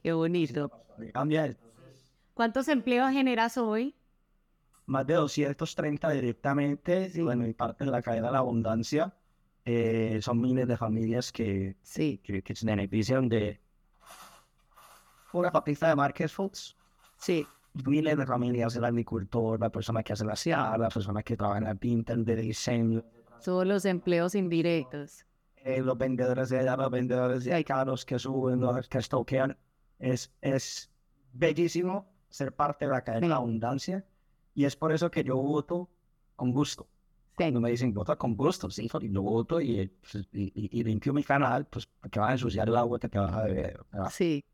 [0.03, 0.71] Qué bonito.
[1.15, 1.57] Cambia
[2.35, 3.95] ¿Cuántos empleos generas hoy?
[4.87, 7.23] más de 230 directamente, Sí.
[7.23, 9.15] bueno, y parte de la cadena de la abundancia.
[9.71, 13.61] Eh, son miles de familias que, Sí, que, que se benefician de
[15.33, 16.77] una papita de Market Foods.
[17.19, 17.47] sí,
[17.85, 21.59] Miles de familias, el agricultor, la persona que hace la SIA, la persona que trabaja
[21.59, 23.05] en la pinta, de diseño,
[23.45, 25.25] todos los empleos indirectos.
[25.57, 29.57] eh, los vendedores de allá, los vendedores de acá, los que suben, los que estoquean.
[29.99, 30.91] Es, es
[31.33, 34.05] bellísimo ser parte de la cadena de la abundancia
[34.55, 35.89] y es por eso que yo voto
[36.37, 36.89] con gusto.
[37.39, 41.23] Cuando me dicen, vota con gusto, sí, y lo voto eh, pues, y, limpio mi
[41.23, 43.81] canal, pues, que vas a ensuciar el agua que te vas a beber.
[44.11, 44.45] Sí.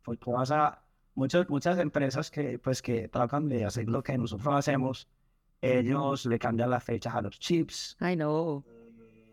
[1.14, 5.08] Muchas, muchas empresas que, pues, que tratan de hacer lo que nosotros hacemos,
[5.62, 7.96] ellos le cambian las fechas a los chips.
[8.02, 8.62] I know.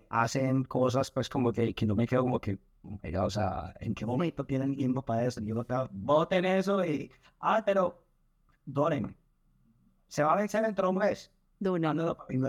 [0.07, 2.57] Hacen cosas, pues, como que, que no me quedo como que,
[3.19, 5.41] o sea, ¿en qué momento tienen tiempo para eso?
[5.41, 5.61] Yo,
[5.91, 7.11] voten eso y,
[7.41, 8.01] ah, pero,
[8.63, 9.13] donen.
[10.07, 11.31] Se va a vencer dentro de un mes.
[11.59, 12.47] No, no, no, no, no,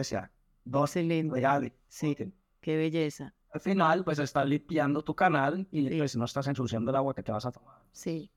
[0.64, 1.34] 12 lindas.
[1.34, 1.72] Regale.
[1.88, 2.16] Sí.
[2.60, 3.34] Qué belleza.
[3.52, 5.98] Al final, pues estás limpiando tu canal y sí.
[5.98, 7.76] pues, no estás ensuciando el agua que te vas a tomar.
[7.92, 8.30] Sí.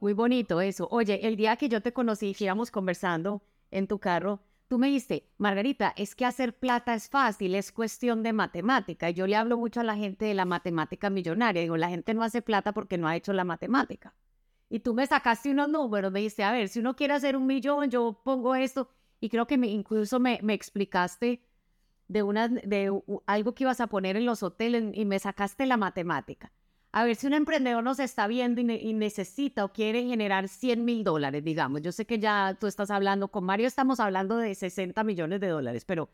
[0.00, 0.88] Muy bonito eso.
[0.90, 5.28] Oye, el día que yo te conocí, íbamos conversando en tu carro, tú me dijiste,
[5.36, 9.10] Margarita, es que hacer plata es fácil, es cuestión de matemática.
[9.10, 11.62] Y yo le hablo mucho a la gente de la matemática millonaria.
[11.62, 14.14] Digo, la gente no hace plata porque no ha hecho la matemática.
[14.70, 17.46] Y tú me sacaste unos números, me dijiste, a ver, si uno quiere hacer un
[17.46, 18.88] millón, yo pongo esto.
[19.22, 21.44] Y creo que me, incluso me, me explicaste
[22.08, 22.90] de, una, de
[23.26, 26.50] algo que ibas a poner en los hoteles y me sacaste la matemática.
[26.90, 30.84] A ver, si un emprendedor nos está viendo y, y necesita o quiere generar 100
[30.84, 34.56] mil dólares, digamos, yo sé que ya tú estás hablando, con Mario estamos hablando de
[34.56, 36.10] 60 millones de dólares, pero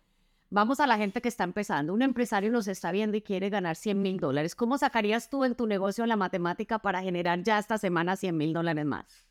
[0.51, 1.94] vamos a la gente que está empezando.
[1.94, 4.55] Un empresario nos está viendo y quiere ganar 100 mil dólares.
[4.55, 8.53] ¿Cómo sacarías tú en tu negocio la matemática para generar ya esta semana 100 mil
[8.53, 9.27] dólares más?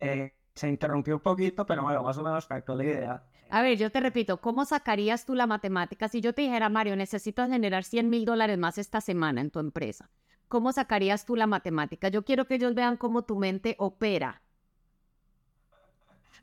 [0.00, 3.22] Eh, se interrumpió un poquito, pero bueno, más o menos captó la idea.
[3.50, 6.08] A ver, yo te repito, ¿cómo sacarías tú la matemática?
[6.08, 9.58] Si yo te dijera, Mario, necesitas generar 100 mil dólares más esta semana en tu
[9.58, 10.10] empresa,
[10.48, 12.08] ¿cómo sacarías tú la matemática?
[12.08, 14.42] Yo quiero que ellos vean cómo tu mente opera.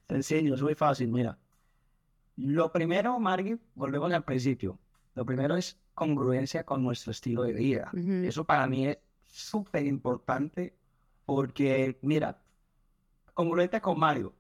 [0.08, 1.38] Sencillo, es muy fácil, mira.
[2.38, 4.80] Lo primero, Margie, volvemos al principio.
[5.14, 7.92] Lo primero es congruencia con nuestro estilo de vida.
[8.24, 10.76] Eso para mí es súper importante
[11.26, 12.42] porque, mira,
[13.36, 14.34] congruente con Mario.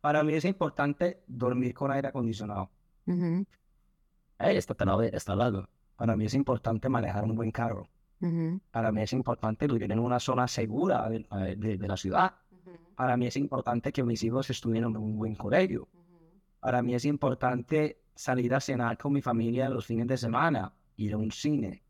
[0.00, 2.70] Para mí es importante dormir con aire acondicionado.
[4.38, 5.68] Hey, esto está, está largo.
[5.96, 7.88] Para mí es importante manejar un buen carro.
[8.70, 12.34] Para mí es importante vivir en una zona segura de, de, la ciudad.
[12.94, 15.88] Para mí es importante que mis hijos estudien en un buen colegio.
[16.60, 21.14] Para mí es importante salir a cenar con mi familia los fines de semana, ir
[21.14, 21.82] a un cine.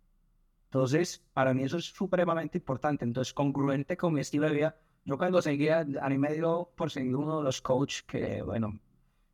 [0.65, 3.05] Entonces, para mí eso es supremamente importante.
[3.05, 4.77] Entonces, congruente con mi estilo de vida.
[5.07, 8.79] Yo cuando seguía, a mí me dio por seguir uno de los coaches que, bueno,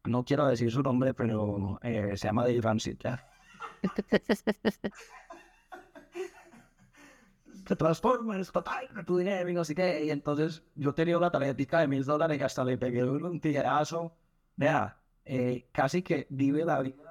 [0.05, 2.99] no quiero decir su nombre, pero eh, se llama Dave Ramsey.
[3.01, 3.27] ¿ya?
[7.65, 10.05] te transformas total tu dinero y no sé qué.
[10.05, 14.15] Y entonces yo tenía una tarjetita de mil dólares y hasta le pegué un tijerazo.
[14.57, 17.03] Vea, eh, casi que vive la vida.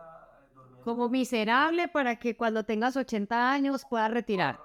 [0.84, 4.60] Como miserable para que cuando tengas 80 años puedas retirar.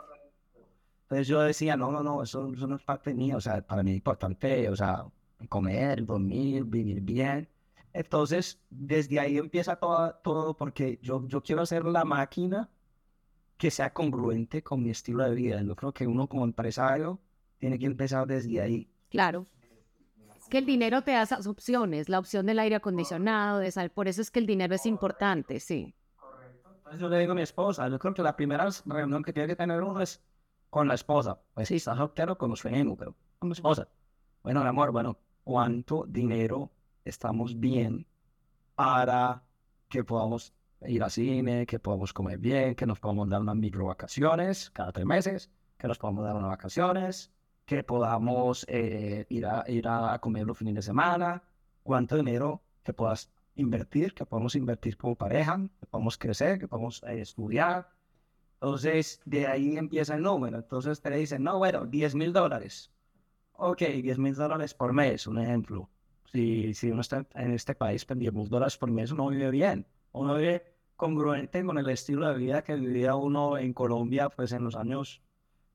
[1.06, 3.36] Entonces yo decía, no, no, no, eso, eso no es parte mía.
[3.36, 5.06] O sea, para mí es importante, o sea,
[5.48, 7.48] comer, dormir, vivir bien.
[7.92, 12.68] Entonces, desde ahí empieza todo, todo porque yo, yo quiero hacer la máquina
[13.56, 15.62] que sea congruente con mi estilo de vida.
[15.62, 17.20] Yo creo que uno como empresario
[17.58, 18.90] tiene que empezar desde ahí.
[19.08, 19.46] Claro.
[20.36, 23.90] Es que el dinero te da esas opciones, la opción del aire acondicionado, de sal.
[23.90, 25.94] Por eso es que el dinero es importante, sí.
[26.16, 26.68] Correcto.
[26.76, 29.46] Entonces yo le digo a mi esposa, yo creo que la primera reunión que tiene
[29.46, 30.20] que tener uno es
[30.76, 31.40] con la esposa.
[31.54, 33.88] Pues sí, estás soltero con los pero con mi esposa.
[34.42, 36.70] Bueno, mi amor, bueno, ¿cuánto dinero
[37.02, 38.06] estamos bien
[38.74, 39.42] para
[39.88, 43.86] que podamos ir al cine, que podamos comer bien, que nos podamos dar unas micro
[43.86, 47.32] vacaciones cada tres meses, que nos podamos dar unas vacaciones,
[47.64, 51.42] que podamos eh, ir, a, ir a comer los fines de semana,
[51.84, 57.02] cuánto dinero que puedas invertir, que podamos invertir como pareja, que podamos crecer, que podamos
[57.04, 57.95] eh, estudiar.
[58.60, 60.58] Entonces, de ahí empieza el número.
[60.58, 62.90] Entonces te dicen, no, bueno, 10 mil dólares.
[63.52, 65.88] Ok, 10 mil dólares por mes, un ejemplo.
[66.32, 69.50] Si, si uno está en este país, con 10 mil dólares por mes, uno vive
[69.50, 70.64] bien uno vive
[70.96, 75.22] congruente con el estilo de vida que vivía uno en Colombia, pues en los años,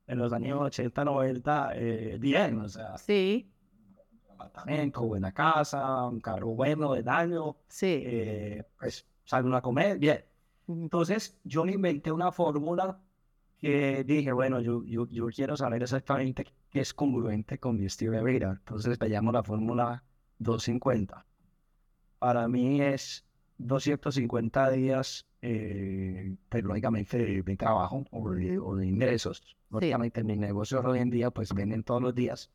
[0.07, 2.97] en los años 80, 90, eh, bien, o sea.
[2.97, 3.51] Sí.
[4.29, 7.57] Apartamento, buena casa, un carro bueno de daño.
[7.67, 8.01] Sí.
[8.03, 10.25] Eh, pues salen a comer, bien.
[10.67, 12.99] Entonces, yo me inventé una fórmula
[13.57, 18.13] que dije, bueno, yo, yo, yo quiero saber exactamente qué es congruente con mi estilo
[18.13, 18.51] de vida.
[18.59, 20.03] Entonces, le llamo la fórmula
[20.39, 21.25] 250.
[22.19, 23.25] Para mí es
[23.57, 29.43] 250 días, eh, pues, lógicamente, de, trabajo o de, ingresos.
[29.69, 32.49] Lógicamente, mi negocio hoy en día, pues venden todos los días.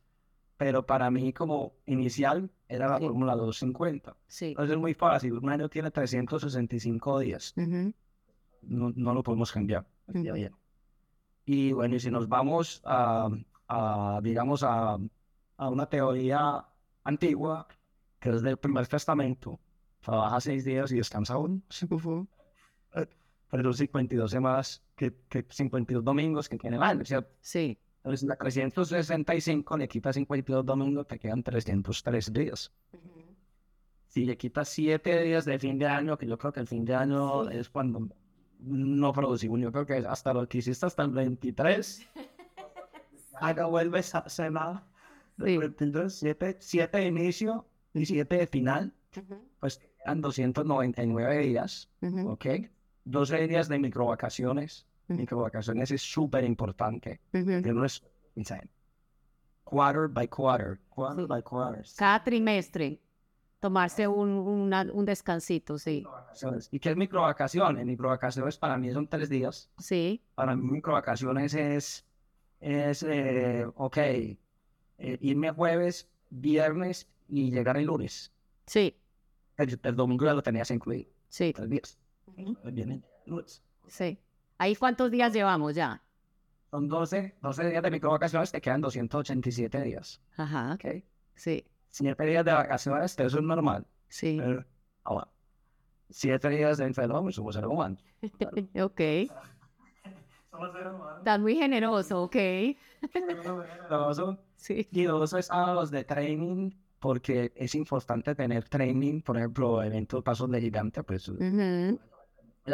[0.56, 4.16] Pero para mí, como inicial, era la fórmula 250.
[4.26, 4.46] Sí.
[4.46, 5.34] Entonces es muy fácil.
[5.34, 7.52] Un año tiene 365 días.
[8.62, 9.86] no, no, lo podemos cambiar.
[11.44, 13.28] Y bueno, y si nos vamos a,
[13.68, 14.98] a digamos, a,
[15.56, 16.64] a una teoría
[17.04, 17.68] antigua,
[18.18, 19.60] que es del primer testamento,
[20.00, 21.60] trabaja seis días y descansa uno.
[23.48, 27.30] Pero 52 semanas, que, que 52 domingos que tiene el año, ¿cierto?
[27.40, 27.78] Sí.
[28.06, 32.72] Entonces, la 365 le quita 52 domingos, te quedan 303 días.
[34.06, 36.84] Si le quitas 7 días de fin de año, que yo creo que el fin
[36.84, 38.08] de año es cuando
[38.60, 42.06] no producimos, yo creo que hasta lo que hiciste hasta el 23,
[43.40, 44.86] acá vuelves a nada.
[45.44, 45.58] Sí.
[46.08, 48.94] 7, 7 de inicio y 7 de final,
[49.58, 51.90] pues 299 días,
[52.24, 52.46] ¿ok?
[53.04, 54.86] 12 días de microvacaciones.
[55.08, 57.20] Microvacaciones es súper importante.
[57.32, 58.02] no es
[59.64, 61.84] quarter by quarter, quarter by quarter.
[61.96, 63.00] Cada trimestre.
[63.58, 66.04] Tomarse un, un descansito, sí.
[66.70, 67.86] ¿Y qué es microvacaciones?
[67.86, 69.70] Microvacaciones para mí son tres días.
[69.78, 70.22] Sí.
[70.34, 72.06] Para mí microvacaciones es,
[72.60, 74.38] es eh, ok, eh,
[74.98, 78.30] irme jueves, viernes y llegar el lunes.
[78.66, 78.94] Sí.
[79.56, 81.10] El, domingo ya lo tenías incluido.
[81.28, 81.52] Sí.
[81.54, 81.98] Tres días.
[83.88, 84.18] Sí.
[84.58, 86.02] ¿Ahí cuántos días llevamos ya?
[86.70, 90.20] Son 12, 12 días de micro vacaciones, te quedan 287 días.
[90.36, 90.74] Ajá.
[90.74, 91.02] Ok.
[91.34, 91.64] Sí.
[91.90, 93.86] 7 días de vacaciones, eso es normal.
[94.08, 94.36] Sí.
[94.38, 94.64] Pero,
[95.04, 95.28] ahora,
[96.10, 97.96] 7 días de enfermo, somos ser humano.
[98.82, 99.00] ok.
[101.18, 102.36] Estás muy generoso, ok.
[103.12, 104.38] generoso.
[104.56, 104.88] Sí.
[104.90, 110.60] Y dos sábados de training porque es importante tener training, por ejemplo, eventos pasos de
[110.60, 111.34] gigante, pues ya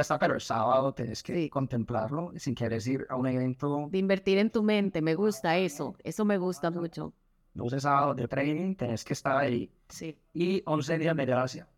[0.01, 3.89] está, pero el sábado tienes que contemplarlo si quieres ir a un evento.
[3.91, 7.13] De invertir en tu mente, me gusta eso, eso me gusta mucho.
[7.55, 9.71] 12 sábados de training, tienes que estar ahí.
[9.89, 10.19] Sí.
[10.33, 11.69] Y 11 días de gracia.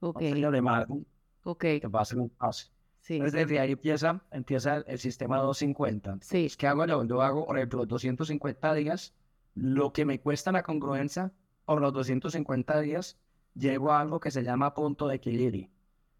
[0.00, 0.16] Ok.
[0.22, 1.00] 11 días de marco.
[1.42, 1.60] Ok.
[1.60, 2.68] Que va a ser un pase.
[3.00, 3.14] Sí.
[3.14, 6.18] Entonces desde ahí empieza, empieza el sistema 250.
[6.22, 6.48] Sí.
[6.56, 7.04] ¿Qué hago yo?
[7.04, 9.14] Yo hago, por ejemplo, 250 días,
[9.54, 11.32] lo que me cuesta la congruencia
[11.64, 13.18] por los 250 días,
[13.54, 15.68] llego a algo que se llama punto de equilibrio,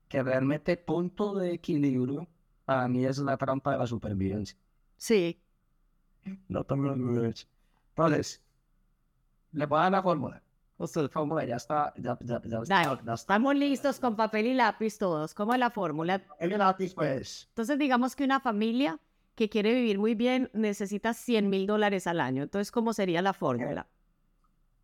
[0.08, 2.26] que realmente punto de equilibrio
[2.64, 4.58] para mí es la trampa de la supervivencia.
[4.96, 5.40] Sí.
[6.48, 8.42] No tengo Entonces,
[9.52, 10.42] le voy a dar la fórmula.
[10.76, 13.14] Usted, la fórmula ya está, ya, ya, ya, Dale, ya está.
[13.14, 15.34] Estamos listos con papel y lápiz todos.
[15.34, 16.22] ¿Cómo es la fórmula?
[16.38, 19.00] El lápiz, pues, Entonces, digamos que una familia
[19.34, 22.44] que quiere vivir muy bien necesita 100 mil dólares al año.
[22.44, 23.88] Entonces, ¿cómo sería la fórmula?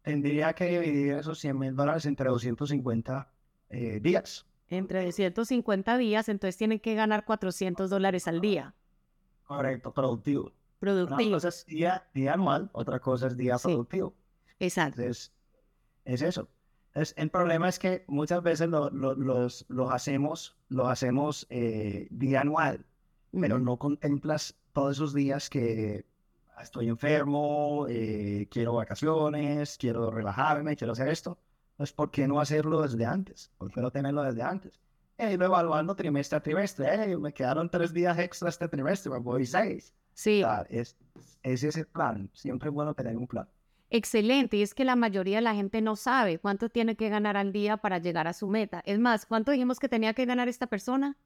[0.04, 3.32] tendría que dividir esos 100 mil dólares entre 250
[3.70, 4.46] eh, días.
[4.68, 8.74] Entre 150 días, entonces tienen que ganar 400 dólares al día.
[9.44, 10.44] Correcto, productivo.
[10.44, 11.32] Una Productivo.
[11.36, 13.68] cosa es día, día anual, otra cosa es día Sí.
[13.68, 14.14] productivo.
[14.58, 15.00] Exacto.
[15.00, 15.32] Entonces,
[16.04, 16.48] es eso.
[16.88, 22.06] Entonces, el problema es que muchas veces lo- lo- los, los hacemos, los hacemos eh,
[22.10, 22.84] día anual,
[23.32, 26.04] pero no contemplas todos esos días que
[26.60, 31.38] estoy enfermo, eh, quiero vacaciones, quiero relajarme, quiero hacer esto.
[31.74, 33.50] Entonces, ¿por qué no hacerlo desde antes?
[33.58, 34.80] ¿Por qué no tenerlo desde antes?
[35.18, 37.12] E irlo evaluando trimestre a trimestre.
[37.12, 39.94] Eh, me quedaron tres días extra este trimestre, me voy seis.
[40.14, 40.96] Sí, O sea, es,
[41.42, 42.30] ese es el plan.
[42.32, 43.48] Siempre es bueno tener un plan.
[43.90, 44.56] excelente.
[44.56, 47.52] Y es que la mayoría de la gente no sabe cuánto tiene que ganar al
[47.52, 48.82] día para llegar a su meta.
[48.86, 51.16] Es más, ¿cuánto dijimos que tenía que ganar esta persona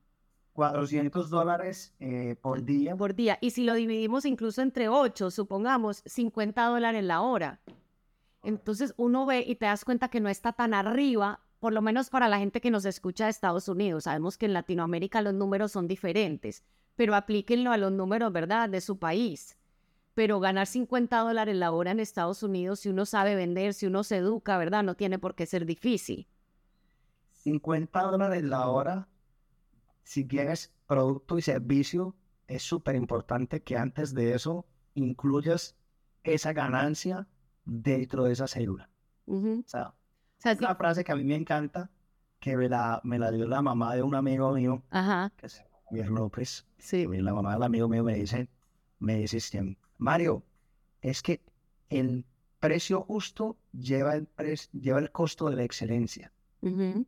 [0.53, 2.97] 400 dólares eh, por día.
[2.97, 3.39] por día?
[3.41, 7.61] Y si lo dividimos incluso entre 8, supongamos 50 dólares la hora.
[8.49, 12.09] Entonces uno ve y te das cuenta que no está tan arriba, por lo menos
[12.09, 14.05] para la gente que nos escucha de Estados Unidos.
[14.05, 16.65] Sabemos que en Latinoamérica los números son diferentes,
[16.97, 19.59] pero aplíquenlo a los números, ¿verdad?, de su país.
[20.15, 24.03] Pero ganar 50 dólares la hora en Estados Unidos, si uno sabe vender, si uno
[24.03, 26.27] se educa, ¿verdad?, no tiene por qué ser difícil.
[27.33, 29.09] 50 dólares la hora.
[30.05, 35.77] Si tienes producto y servicio, es súper importante que antes de eso incluyas
[36.25, 37.29] esa ganancia
[37.71, 38.89] dentro de esa célula.
[39.27, 39.63] Ujú.
[39.65, 39.95] O sea, O
[40.39, 41.91] sea, sí- una frase que a mí me encanta,
[42.41, 45.69] que me la, me la dio la mamá de un amigo mío, Ajá, que llama
[45.91, 46.67] Javier López.
[46.79, 47.07] sí.
[47.13, 48.49] Y la mamá del amigo mío me dice,
[49.01, 50.43] me dice, este, Mario,
[51.03, 51.43] es que
[51.91, 52.25] el
[52.61, 56.33] precio justo lleva el, pres- lleva el costo de la excelencia.
[56.63, 57.07] Ujú.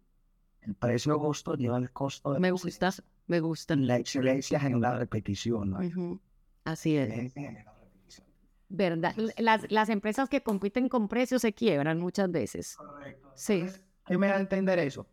[0.62, 3.04] El precio justo lleva el costo de Me la gusta, excelencia.
[3.28, 3.76] me gusta.
[3.76, 5.70] La excelencia genera repetición.
[5.70, 5.78] ¿no?
[5.78, 6.20] Ujú.
[6.64, 7.08] Así es.
[7.32, 7.79] Genera repetición.
[8.70, 9.14] ¿Verdad?
[9.36, 12.78] Las, las empresas que compiten con precios se quiebran muchas veces.
[13.34, 13.54] Sí.
[13.54, 15.06] Entonces, ¿Qué me da a entender eso?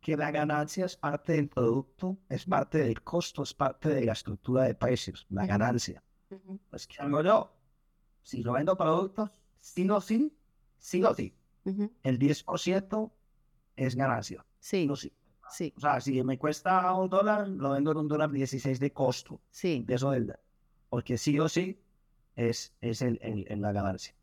[0.00, 4.12] Que la ganancia es parte del producto, es parte del costo, es parte de la
[4.12, 6.02] estructura de precios, la ganancia.
[6.30, 6.58] Ujú.
[6.70, 7.52] Pues, ¿qué hago yo?
[8.22, 10.36] Si yo vendo productos, sí o sí,
[10.76, 11.90] sí o sí, Ujú.
[12.02, 13.12] el 10%
[13.76, 14.44] es ganancia.
[14.58, 15.12] Sí, Sí o sí.
[15.50, 18.92] sí, O sea, si me cuesta un dólar, lo vendo en un dólar 16 de
[18.92, 19.40] costo.
[19.50, 19.84] sí.
[19.86, 20.34] de eso del
[20.88, 21.80] porque sí o sí
[22.36, 24.14] es, es el, el- el la ganancia.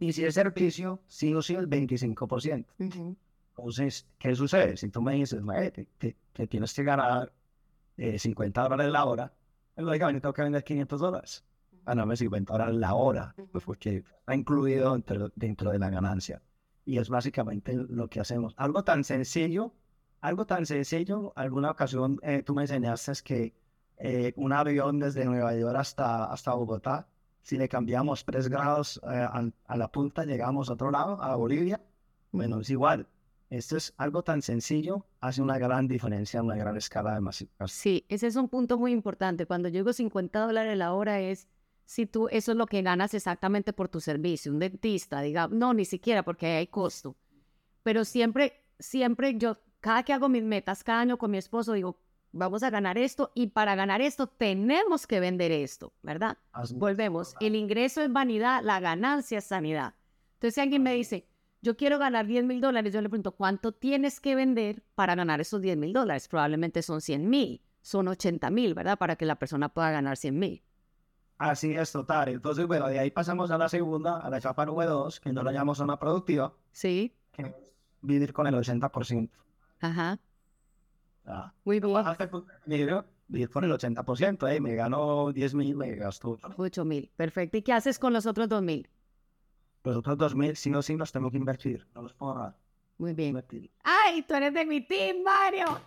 [0.00, 2.66] Y si es servicio, sí o sí el 25%.
[2.78, 3.16] Ujú.
[3.56, 4.76] Entonces, ¿qué sucede?
[4.76, 7.32] Si tú me dices, "Mae, te, te- te tienes que ganar
[7.96, 9.32] eh, 50 dólares la hora,
[9.74, 11.44] pues, lógicamente tengo que vender 500 dólares.
[11.86, 16.42] Ganarme 50 dólares la hora, pues porque está incluido dentro, dentro de la ganancia.
[16.84, 18.54] Y es básicamente lo que hacemos.
[18.58, 19.72] Algo tan sencillo,
[20.20, 23.54] algo tan sencillo, alguna ocasión eh, tú me enseñaste que
[23.98, 27.08] eh, un avión desde Nueva York hasta, hasta Bogotá,
[27.46, 31.80] si le cambiamos 3 grados eh, a, la punta, llegamos a otro lado, a Bolivia,
[32.32, 33.06] bueno, es igual.
[33.50, 37.68] Esto es algo tan sencillo, hace una gran diferencia en una gran escala de masificación.
[37.68, 39.46] Sí, ese es un punto muy importante.
[39.46, 41.46] Cuando digo 50 dólares la hora es
[41.84, 44.50] si tú, eso es lo que ganas exactamente por tu servicio.
[44.50, 47.14] Un dentista, diga, no, ni siquiera porque hay costo.
[47.84, 51.96] Pero siempre, siempre yo, cada que hago mis metas, cada año con mi esposo, digo,
[52.36, 56.38] vamos a ganar esto y para ganar esto tenemos que vender esto, ¿verdad?
[56.52, 59.94] Haz- Volvemos, el ingreso es vanidad, la ganancia es sanidad.
[60.34, 61.26] Entonces, si alguien me dice,
[61.62, 65.40] yo quiero ganar 10 mil dólares, yo le pregunto, ¿cuánto tienes que vender para ganar
[65.40, 66.28] esos 10 mil dólares?
[66.28, 68.98] Probablemente son 100 mil, son 80 mil, ¿verdad?
[68.98, 70.62] Para que la persona pueda ganar 100 mil.
[71.38, 72.28] Así es, total.
[72.28, 75.42] Entonces, bueno, de ahí pasamos a la segunda, a la etapa número dos, que no
[75.42, 79.30] la llamamos zona productiva, Sí, que es vivir con el 80%.
[79.80, 80.18] ajá,
[81.26, 82.46] Ah, muy bien, hace poco,
[83.52, 87.56] con el 80%, eh, me gano 10 mil, me gasto 8 mil, perfecto.
[87.56, 88.88] ¿Y qué haces con los otros 2 mil?
[89.82, 92.56] los otros 2 mil, sí o sí los tengo que invertir, no los puedo ahorrar.
[92.98, 93.30] Muy bien.
[93.30, 93.70] Invertir.
[93.84, 95.80] ¡Ay, tú eres de mi team, Mario!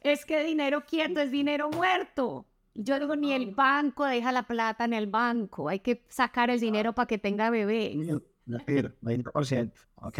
[0.00, 2.46] Es que dinero quieto es dinero muerto.
[2.74, 5.68] Yo digo, ni el banco deja la plata en el banco.
[5.68, 7.92] Hay que sacar el dinero para que tenga bebé.
[8.46, 10.18] Invertir, 20%, ¿ok?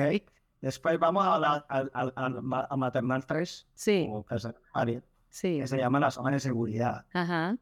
[0.67, 5.01] Después vamos a, la, a, a- a ma- a maternal 3, Sí, o tercera área,
[5.29, 5.61] sí.
[5.61, 7.07] que se llama la zona de seguridad.
[7.12, 7.57] Ajá,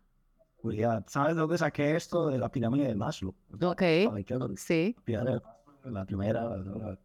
[0.56, 1.04] seguridad.
[1.08, 3.34] ¿Sabes dónde saqué esto de la pirámide de Maslow?
[3.60, 3.82] ok.
[4.56, 6.44] Sí, pirámide de Maslow, La primera.
[6.44, 6.98] la- la-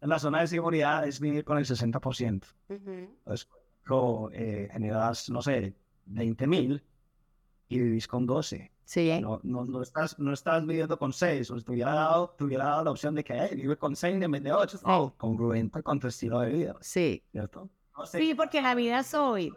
[0.00, 2.48] en la zona de seguridad es vivir con el 60%.
[2.68, 3.48] Entonces,
[3.84, 5.76] lo, eh, generas, no sé,
[6.06, 6.82] 20 mil
[7.68, 8.70] y vivís con 12.
[8.84, 9.18] Sí.
[9.20, 12.66] No, no, no, estás, no estás viviendo con 6, o te hubiera dado, te hubiera
[12.66, 14.80] dado la opción de que hey, vive con 6 en vez de 8.
[14.86, 16.76] No, congruente con tu estilo de vida.
[16.80, 17.24] Sí.
[17.32, 17.68] ¿Cierto?
[17.96, 18.18] No sé.
[18.18, 19.52] Sí, porque la vida es hoy.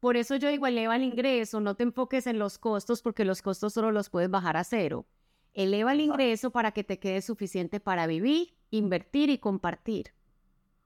[0.00, 3.40] Por eso yo digo, eleva el ingreso, no te enfoques en los costos porque los
[3.40, 5.06] costos solo los puedes bajar a cero.
[5.54, 10.12] Eleva el ingreso para que te quede suficiente para vivir, invertir y compartir.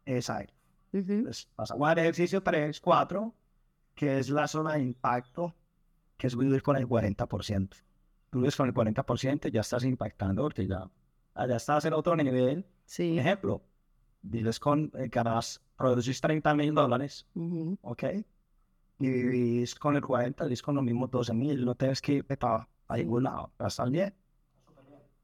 [0.06, 0.54] Exacto.
[0.92, 1.12] Ujú.
[1.12, 3.34] Entonces, pasamos al ejercicio 3, 4,
[3.96, 5.52] que es la zona de impacto,
[6.18, 7.76] que es vivir con el 40%.
[8.30, 10.90] Tú vives con el 40%, ya estás impactando porque ya,
[11.34, 12.66] ya estás en otro nivel.
[12.84, 13.18] Sí.
[13.18, 13.62] Ejemplo,
[14.20, 17.78] vives con, eh, ganas, producís 30 mil dólares, Ujú.
[17.82, 18.04] ¿ok?
[18.98, 22.36] Y vivís con el 40, vivís con los mismos 12 mil, no tienes que irte
[22.36, 24.12] para ningún lado, para estar bien.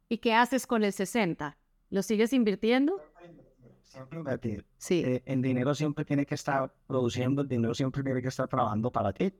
[0.09, 1.59] ¿Y qué haces con el 60?
[1.91, 3.01] ¿Lo sigues invirtiendo?
[3.83, 4.65] Siempre invertir.
[4.79, 5.03] Sí.
[5.05, 8.91] Eh, el dinero siempre tiene que estar produciendo, el dinero siempre tiene que estar trabajando
[8.91, 9.33] para ti.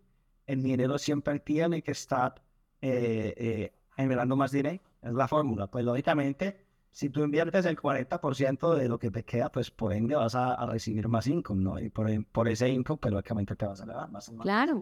[0.47, 2.43] El dinero siempre tiene que estar
[2.81, 4.83] eh, eh, generando más dinero.
[5.03, 5.67] Es la fórmula.
[5.67, 6.57] Pues lógicamente,
[6.91, 10.55] si tú inviertes el 40% de lo que te queda, pues por ende vas a,
[10.55, 11.79] a recibir más income, ¿no?
[11.79, 14.31] Y por, por ese income, pues lógicamente te vas a elevar más.
[14.41, 14.81] Claro.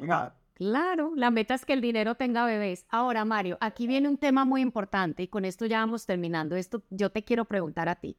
[0.54, 2.86] Claro, la meta es que el dinero tenga bebés.
[2.90, 6.56] Ahora, Mario, aquí viene un tema muy importante y con esto ya vamos terminando.
[6.56, 8.18] Esto yo te quiero preguntar a ti.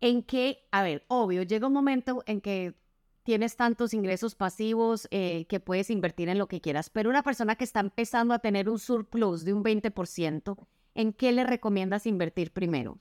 [0.00, 2.74] ¿En qué, a ver, obvio, llega un momento en que
[3.28, 7.56] tienes tantos ingresos pasivos eh, que puedes invertir en lo que quieras, pero una persona
[7.56, 12.54] que está empezando a tener un surplus de un 20%, ¿en qué le recomiendas invertir
[12.54, 12.98] primero?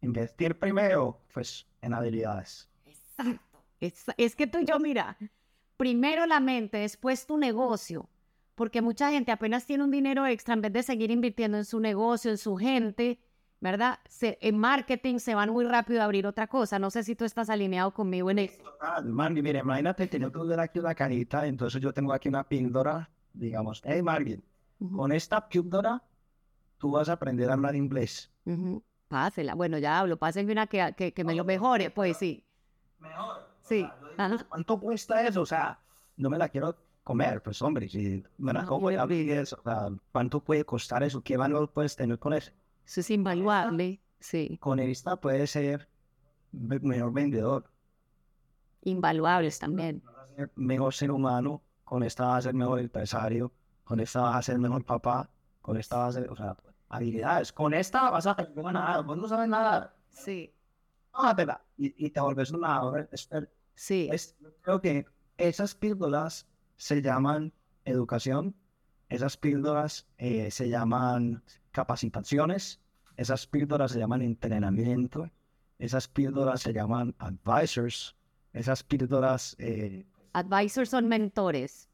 [0.00, 2.66] Invertir primero, pues en habilidades.
[2.86, 3.62] Exacto.
[3.78, 5.18] Es, es que tú y yo, mira,
[5.76, 8.08] primero la mente, después tu negocio.
[8.54, 11.78] Porque mucha gente apenas tiene un dinero extra, en vez de seguir invirtiendo en su
[11.78, 13.20] negocio, en su gente,
[13.64, 13.98] ¿verdad?
[14.08, 16.78] Se- en marketing se van muy rápido a abrir otra cosa.
[16.78, 18.62] No sé si tú estás alineado conmigo en eso.
[18.80, 22.44] Ah, Margie, mire, imagínate tener que ver aquí una carita, entonces yo tengo aquí una
[22.44, 24.40] píldora, digamos, hey Margie,
[24.80, 26.02] Ujú, con esta píldora
[26.78, 28.30] tú vas a aprender a hablar inglés.
[28.44, 28.82] ujú.
[29.08, 29.54] Pásela.
[29.54, 30.16] Bueno, ya hablo.
[30.18, 32.44] Pásenme una que, que, que me lo mejore, pues sí.
[32.98, 33.48] Mejor.
[33.62, 33.86] Sí.
[34.18, 34.44] Ajá.
[34.48, 35.42] ¿Cuánto cuesta eso?
[35.42, 35.78] O sea,
[36.16, 39.56] no me la quiero comer, pues hombre, si me la No, como y abrir eso,
[39.60, 41.22] o sea, ¿cuánto puede costar eso?
[41.22, 42.50] ¿Qué valor puedes tener con eso?
[42.86, 44.00] Eso es invaluable.
[44.20, 44.58] Sí.
[44.58, 45.88] Con esta puedes ser
[46.52, 47.70] me- mejor vendedor,
[48.82, 50.02] Invaluables también.
[50.56, 53.52] mejor ser humano, con esta vas a ser mejor empresario,
[53.84, 55.30] con esta vas a ser mejor papá,
[55.62, 56.56] con esta vas a ser, o sea,
[56.88, 57.52] habilidades.
[57.52, 59.94] Con esta vas a tener nada, vos no sabes nada.
[60.10, 60.52] Sí.
[61.12, 62.80] Tómatela y, y te vuelves una
[63.10, 63.50] expert.
[63.74, 64.08] Sí.
[64.12, 65.06] Es- yo creo que
[65.38, 67.52] esas píldoras se llaman
[67.84, 68.54] educación,
[69.08, 71.42] esas píldoras eh, se llaman
[71.74, 72.80] capacitaciones,
[73.16, 75.30] esas píldoras se llaman entrenamiento,
[75.78, 78.16] esas píldoras se llaman advisors,
[78.52, 81.88] esas píldoras eh, Advisors son mentores,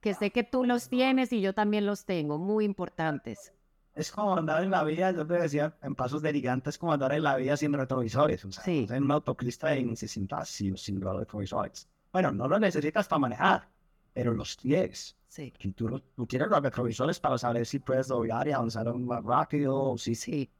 [0.00, 3.52] que sé que tú los tienes y yo también los tengo, muy importantes.
[3.94, 6.92] es como andar en la vida, yo te decía, en pasos de gigante, es como
[6.92, 8.86] andar en la vida sin retrovisores, o sea, Sí.
[8.90, 11.88] en una autopista 60 sin, sin retrovisores.
[12.12, 13.68] Bueno, no lo necesitas para manejar,
[14.12, 15.16] pero los tienes.
[15.28, 15.50] Sí.
[15.50, 19.96] que tú, tú tienes los retrovisores para saber si puedes doblar y avanzar más rápido
[19.96, 20.50] si Sí.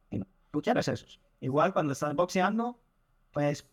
[0.51, 1.21] tú quieres esos.
[1.41, 2.79] Igual cuando estás boxeando,
[3.33, 3.67] pues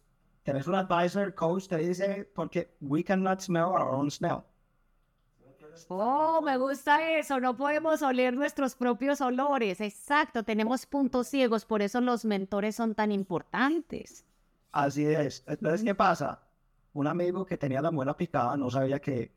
[0.43, 4.43] tienes un advisor, coach, te dice, porque we cannot smell our own smell.
[5.87, 9.79] Oh, me gusta eso, no podemos oler nuestros propios olores.
[9.79, 14.25] Exacto, tenemos puntos ciegos, por eso los mentores son tan importantes.
[14.71, 15.43] Así es.
[15.47, 16.41] Entonces, ¿qué pasa?
[16.93, 19.31] Un amigo que tenía la muela picada no sabía que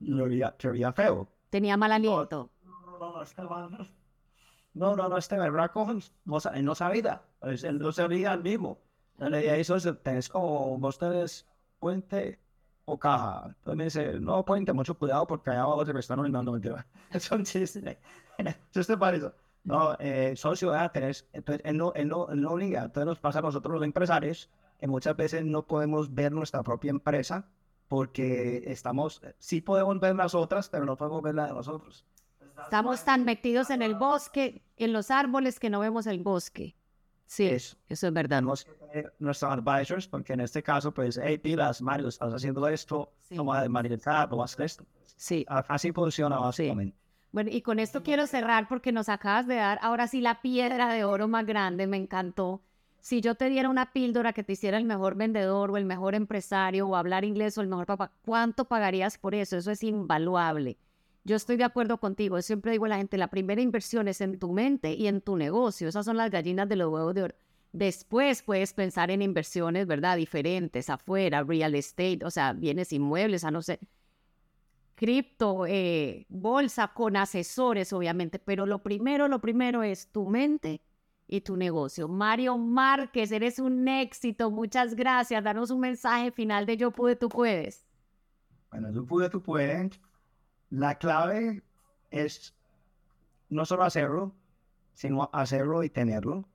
[0.00, 1.28] lo olía, que olía feo.
[1.50, 2.50] Tenía mal aliento.
[2.64, 3.70] No, no, no, este man-
[4.74, 5.16] no, no, no, no,
[6.54, 7.22] él no sabía.
[7.42, 8.78] Él no sabía el mismo.
[9.18, 11.46] Le dije, eso es, tenés como, vos tenés
[11.78, 12.38] puente
[12.84, 13.44] o caja.
[13.46, 16.52] Entonces me dice, no, puente, mucho cuidado porque allá abajo te están orinando.
[16.52, 16.86] mentira.
[17.10, 17.98] Es un chiste.
[18.70, 19.32] Chiste para eso.
[19.64, 22.84] No, eh, socio, ah, tenés, entonces él no, él no, él no obliga.
[22.84, 26.90] Entonces nos pasa a nosotros los empresarios que muchas veces no podemos ver nuestra propia
[26.90, 27.48] empresa
[27.88, 32.04] porque estamos, sí podemos ver las otras, pero no podemos ver la de nosotros.
[32.64, 36.74] Estamos tan metidos en el bosque, en los árboles, que no vemos el bosque.
[37.26, 37.76] Sí, Eso.
[37.88, 38.38] eso es verdad.
[38.38, 42.66] tenemos que tener nuestros advisors, porque en este caso, pues, hey, pilas, Mario, estás haciendo
[42.68, 43.34] esto, Sí.
[43.34, 44.86] no vas a desmanejar, no vas a hacer esto.
[45.16, 45.44] Sí.
[45.48, 46.96] Así funciona básicamente.
[47.32, 50.92] Bueno, y con esto quiero cerrar porque nos acabas de dar ahora sí la piedra
[50.92, 52.62] de oro más grande, me encantó.
[53.06, 56.16] Si yo te diera una píldora que te hiciera el mejor vendedor o el mejor
[56.16, 59.56] empresario o hablar inglés o el mejor papá, ¿cuánto pagarías por eso?
[59.56, 60.76] Eso es invaluable.
[61.22, 62.42] Yo estoy de acuerdo contigo.
[62.42, 65.36] Siempre digo a la gente, la primera inversión es en tu mente y en tu
[65.36, 65.86] negocio.
[65.86, 67.34] Esas son las gallinas de los huevos de oro.
[67.70, 70.16] Después puedes pensar en inversiones, ¿verdad?
[70.16, 73.78] Diferentes, afuera, real estate, o sea, bienes inmuebles, a no sé,
[74.96, 78.40] cripto, eh, bolsa, con asesores, obviamente.
[78.40, 80.80] Pero lo primero, lo primero es tu mente
[81.28, 82.08] y tu negocio.
[82.08, 84.50] Mario Márquez, eres un éxito.
[84.50, 85.42] Muchas gracias.
[85.42, 87.84] Danos un mensaje final de Yo Pude, Tú Puedes.
[88.70, 90.00] Bueno, Yo Pude, Tú Puedes.
[90.70, 91.62] La clave
[92.10, 92.54] es
[93.48, 94.34] no solo hacerlo,
[94.92, 96.48] sino hacerlo y tenerlo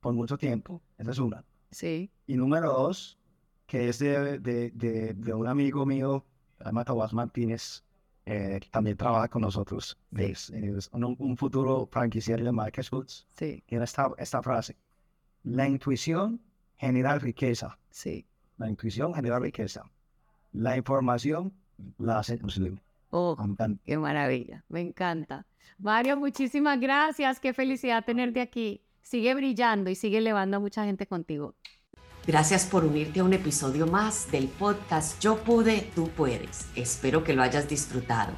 [0.00, 0.80] por mucho tiempo.
[0.96, 1.44] Esa es una.
[1.70, 2.10] Sí.
[2.26, 3.18] Y número dos,
[3.66, 6.24] que es de, de, de, un amigo mío,
[6.86, 7.84] Tomás Martínez,
[8.30, 9.96] eh, también trabaja con nosotros.
[10.14, 10.50] Es,
[10.92, 13.26] un, futuro franquiciario de Marcus Foods.
[13.32, 13.62] Sí.
[13.66, 14.76] Tiene esta, esta frase.
[15.44, 16.38] La intuición
[16.76, 17.78] genera riqueza.
[17.88, 18.26] Sí.
[18.58, 19.82] La intuición genera riqueza.
[20.52, 21.54] La información
[21.96, 22.82] la hace posible.
[23.10, 23.34] Oh,
[23.86, 24.62] qué maravilla.
[24.68, 25.46] Me encanta.
[25.78, 27.40] Mario, muchísimas gracias.
[27.40, 31.54] Qué felicidad tenerte aquí sigue brillando y sigue elevando a mucha gente contigo.
[32.28, 36.66] Gracias por unirte a un episodio más del podcast Yo pude, tú puedes.
[36.74, 38.34] Espero que lo hayas disfrutado.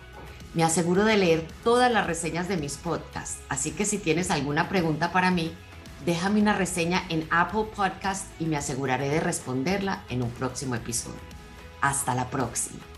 [0.55, 4.69] Me aseguro de leer todas las reseñas de mis podcasts, así que si tienes alguna
[4.69, 5.53] pregunta para mí,
[6.07, 11.19] déjame una reseña en Apple Podcast y me aseguraré de responderla en un próximo episodio.
[11.81, 12.90] Hasta la próxima.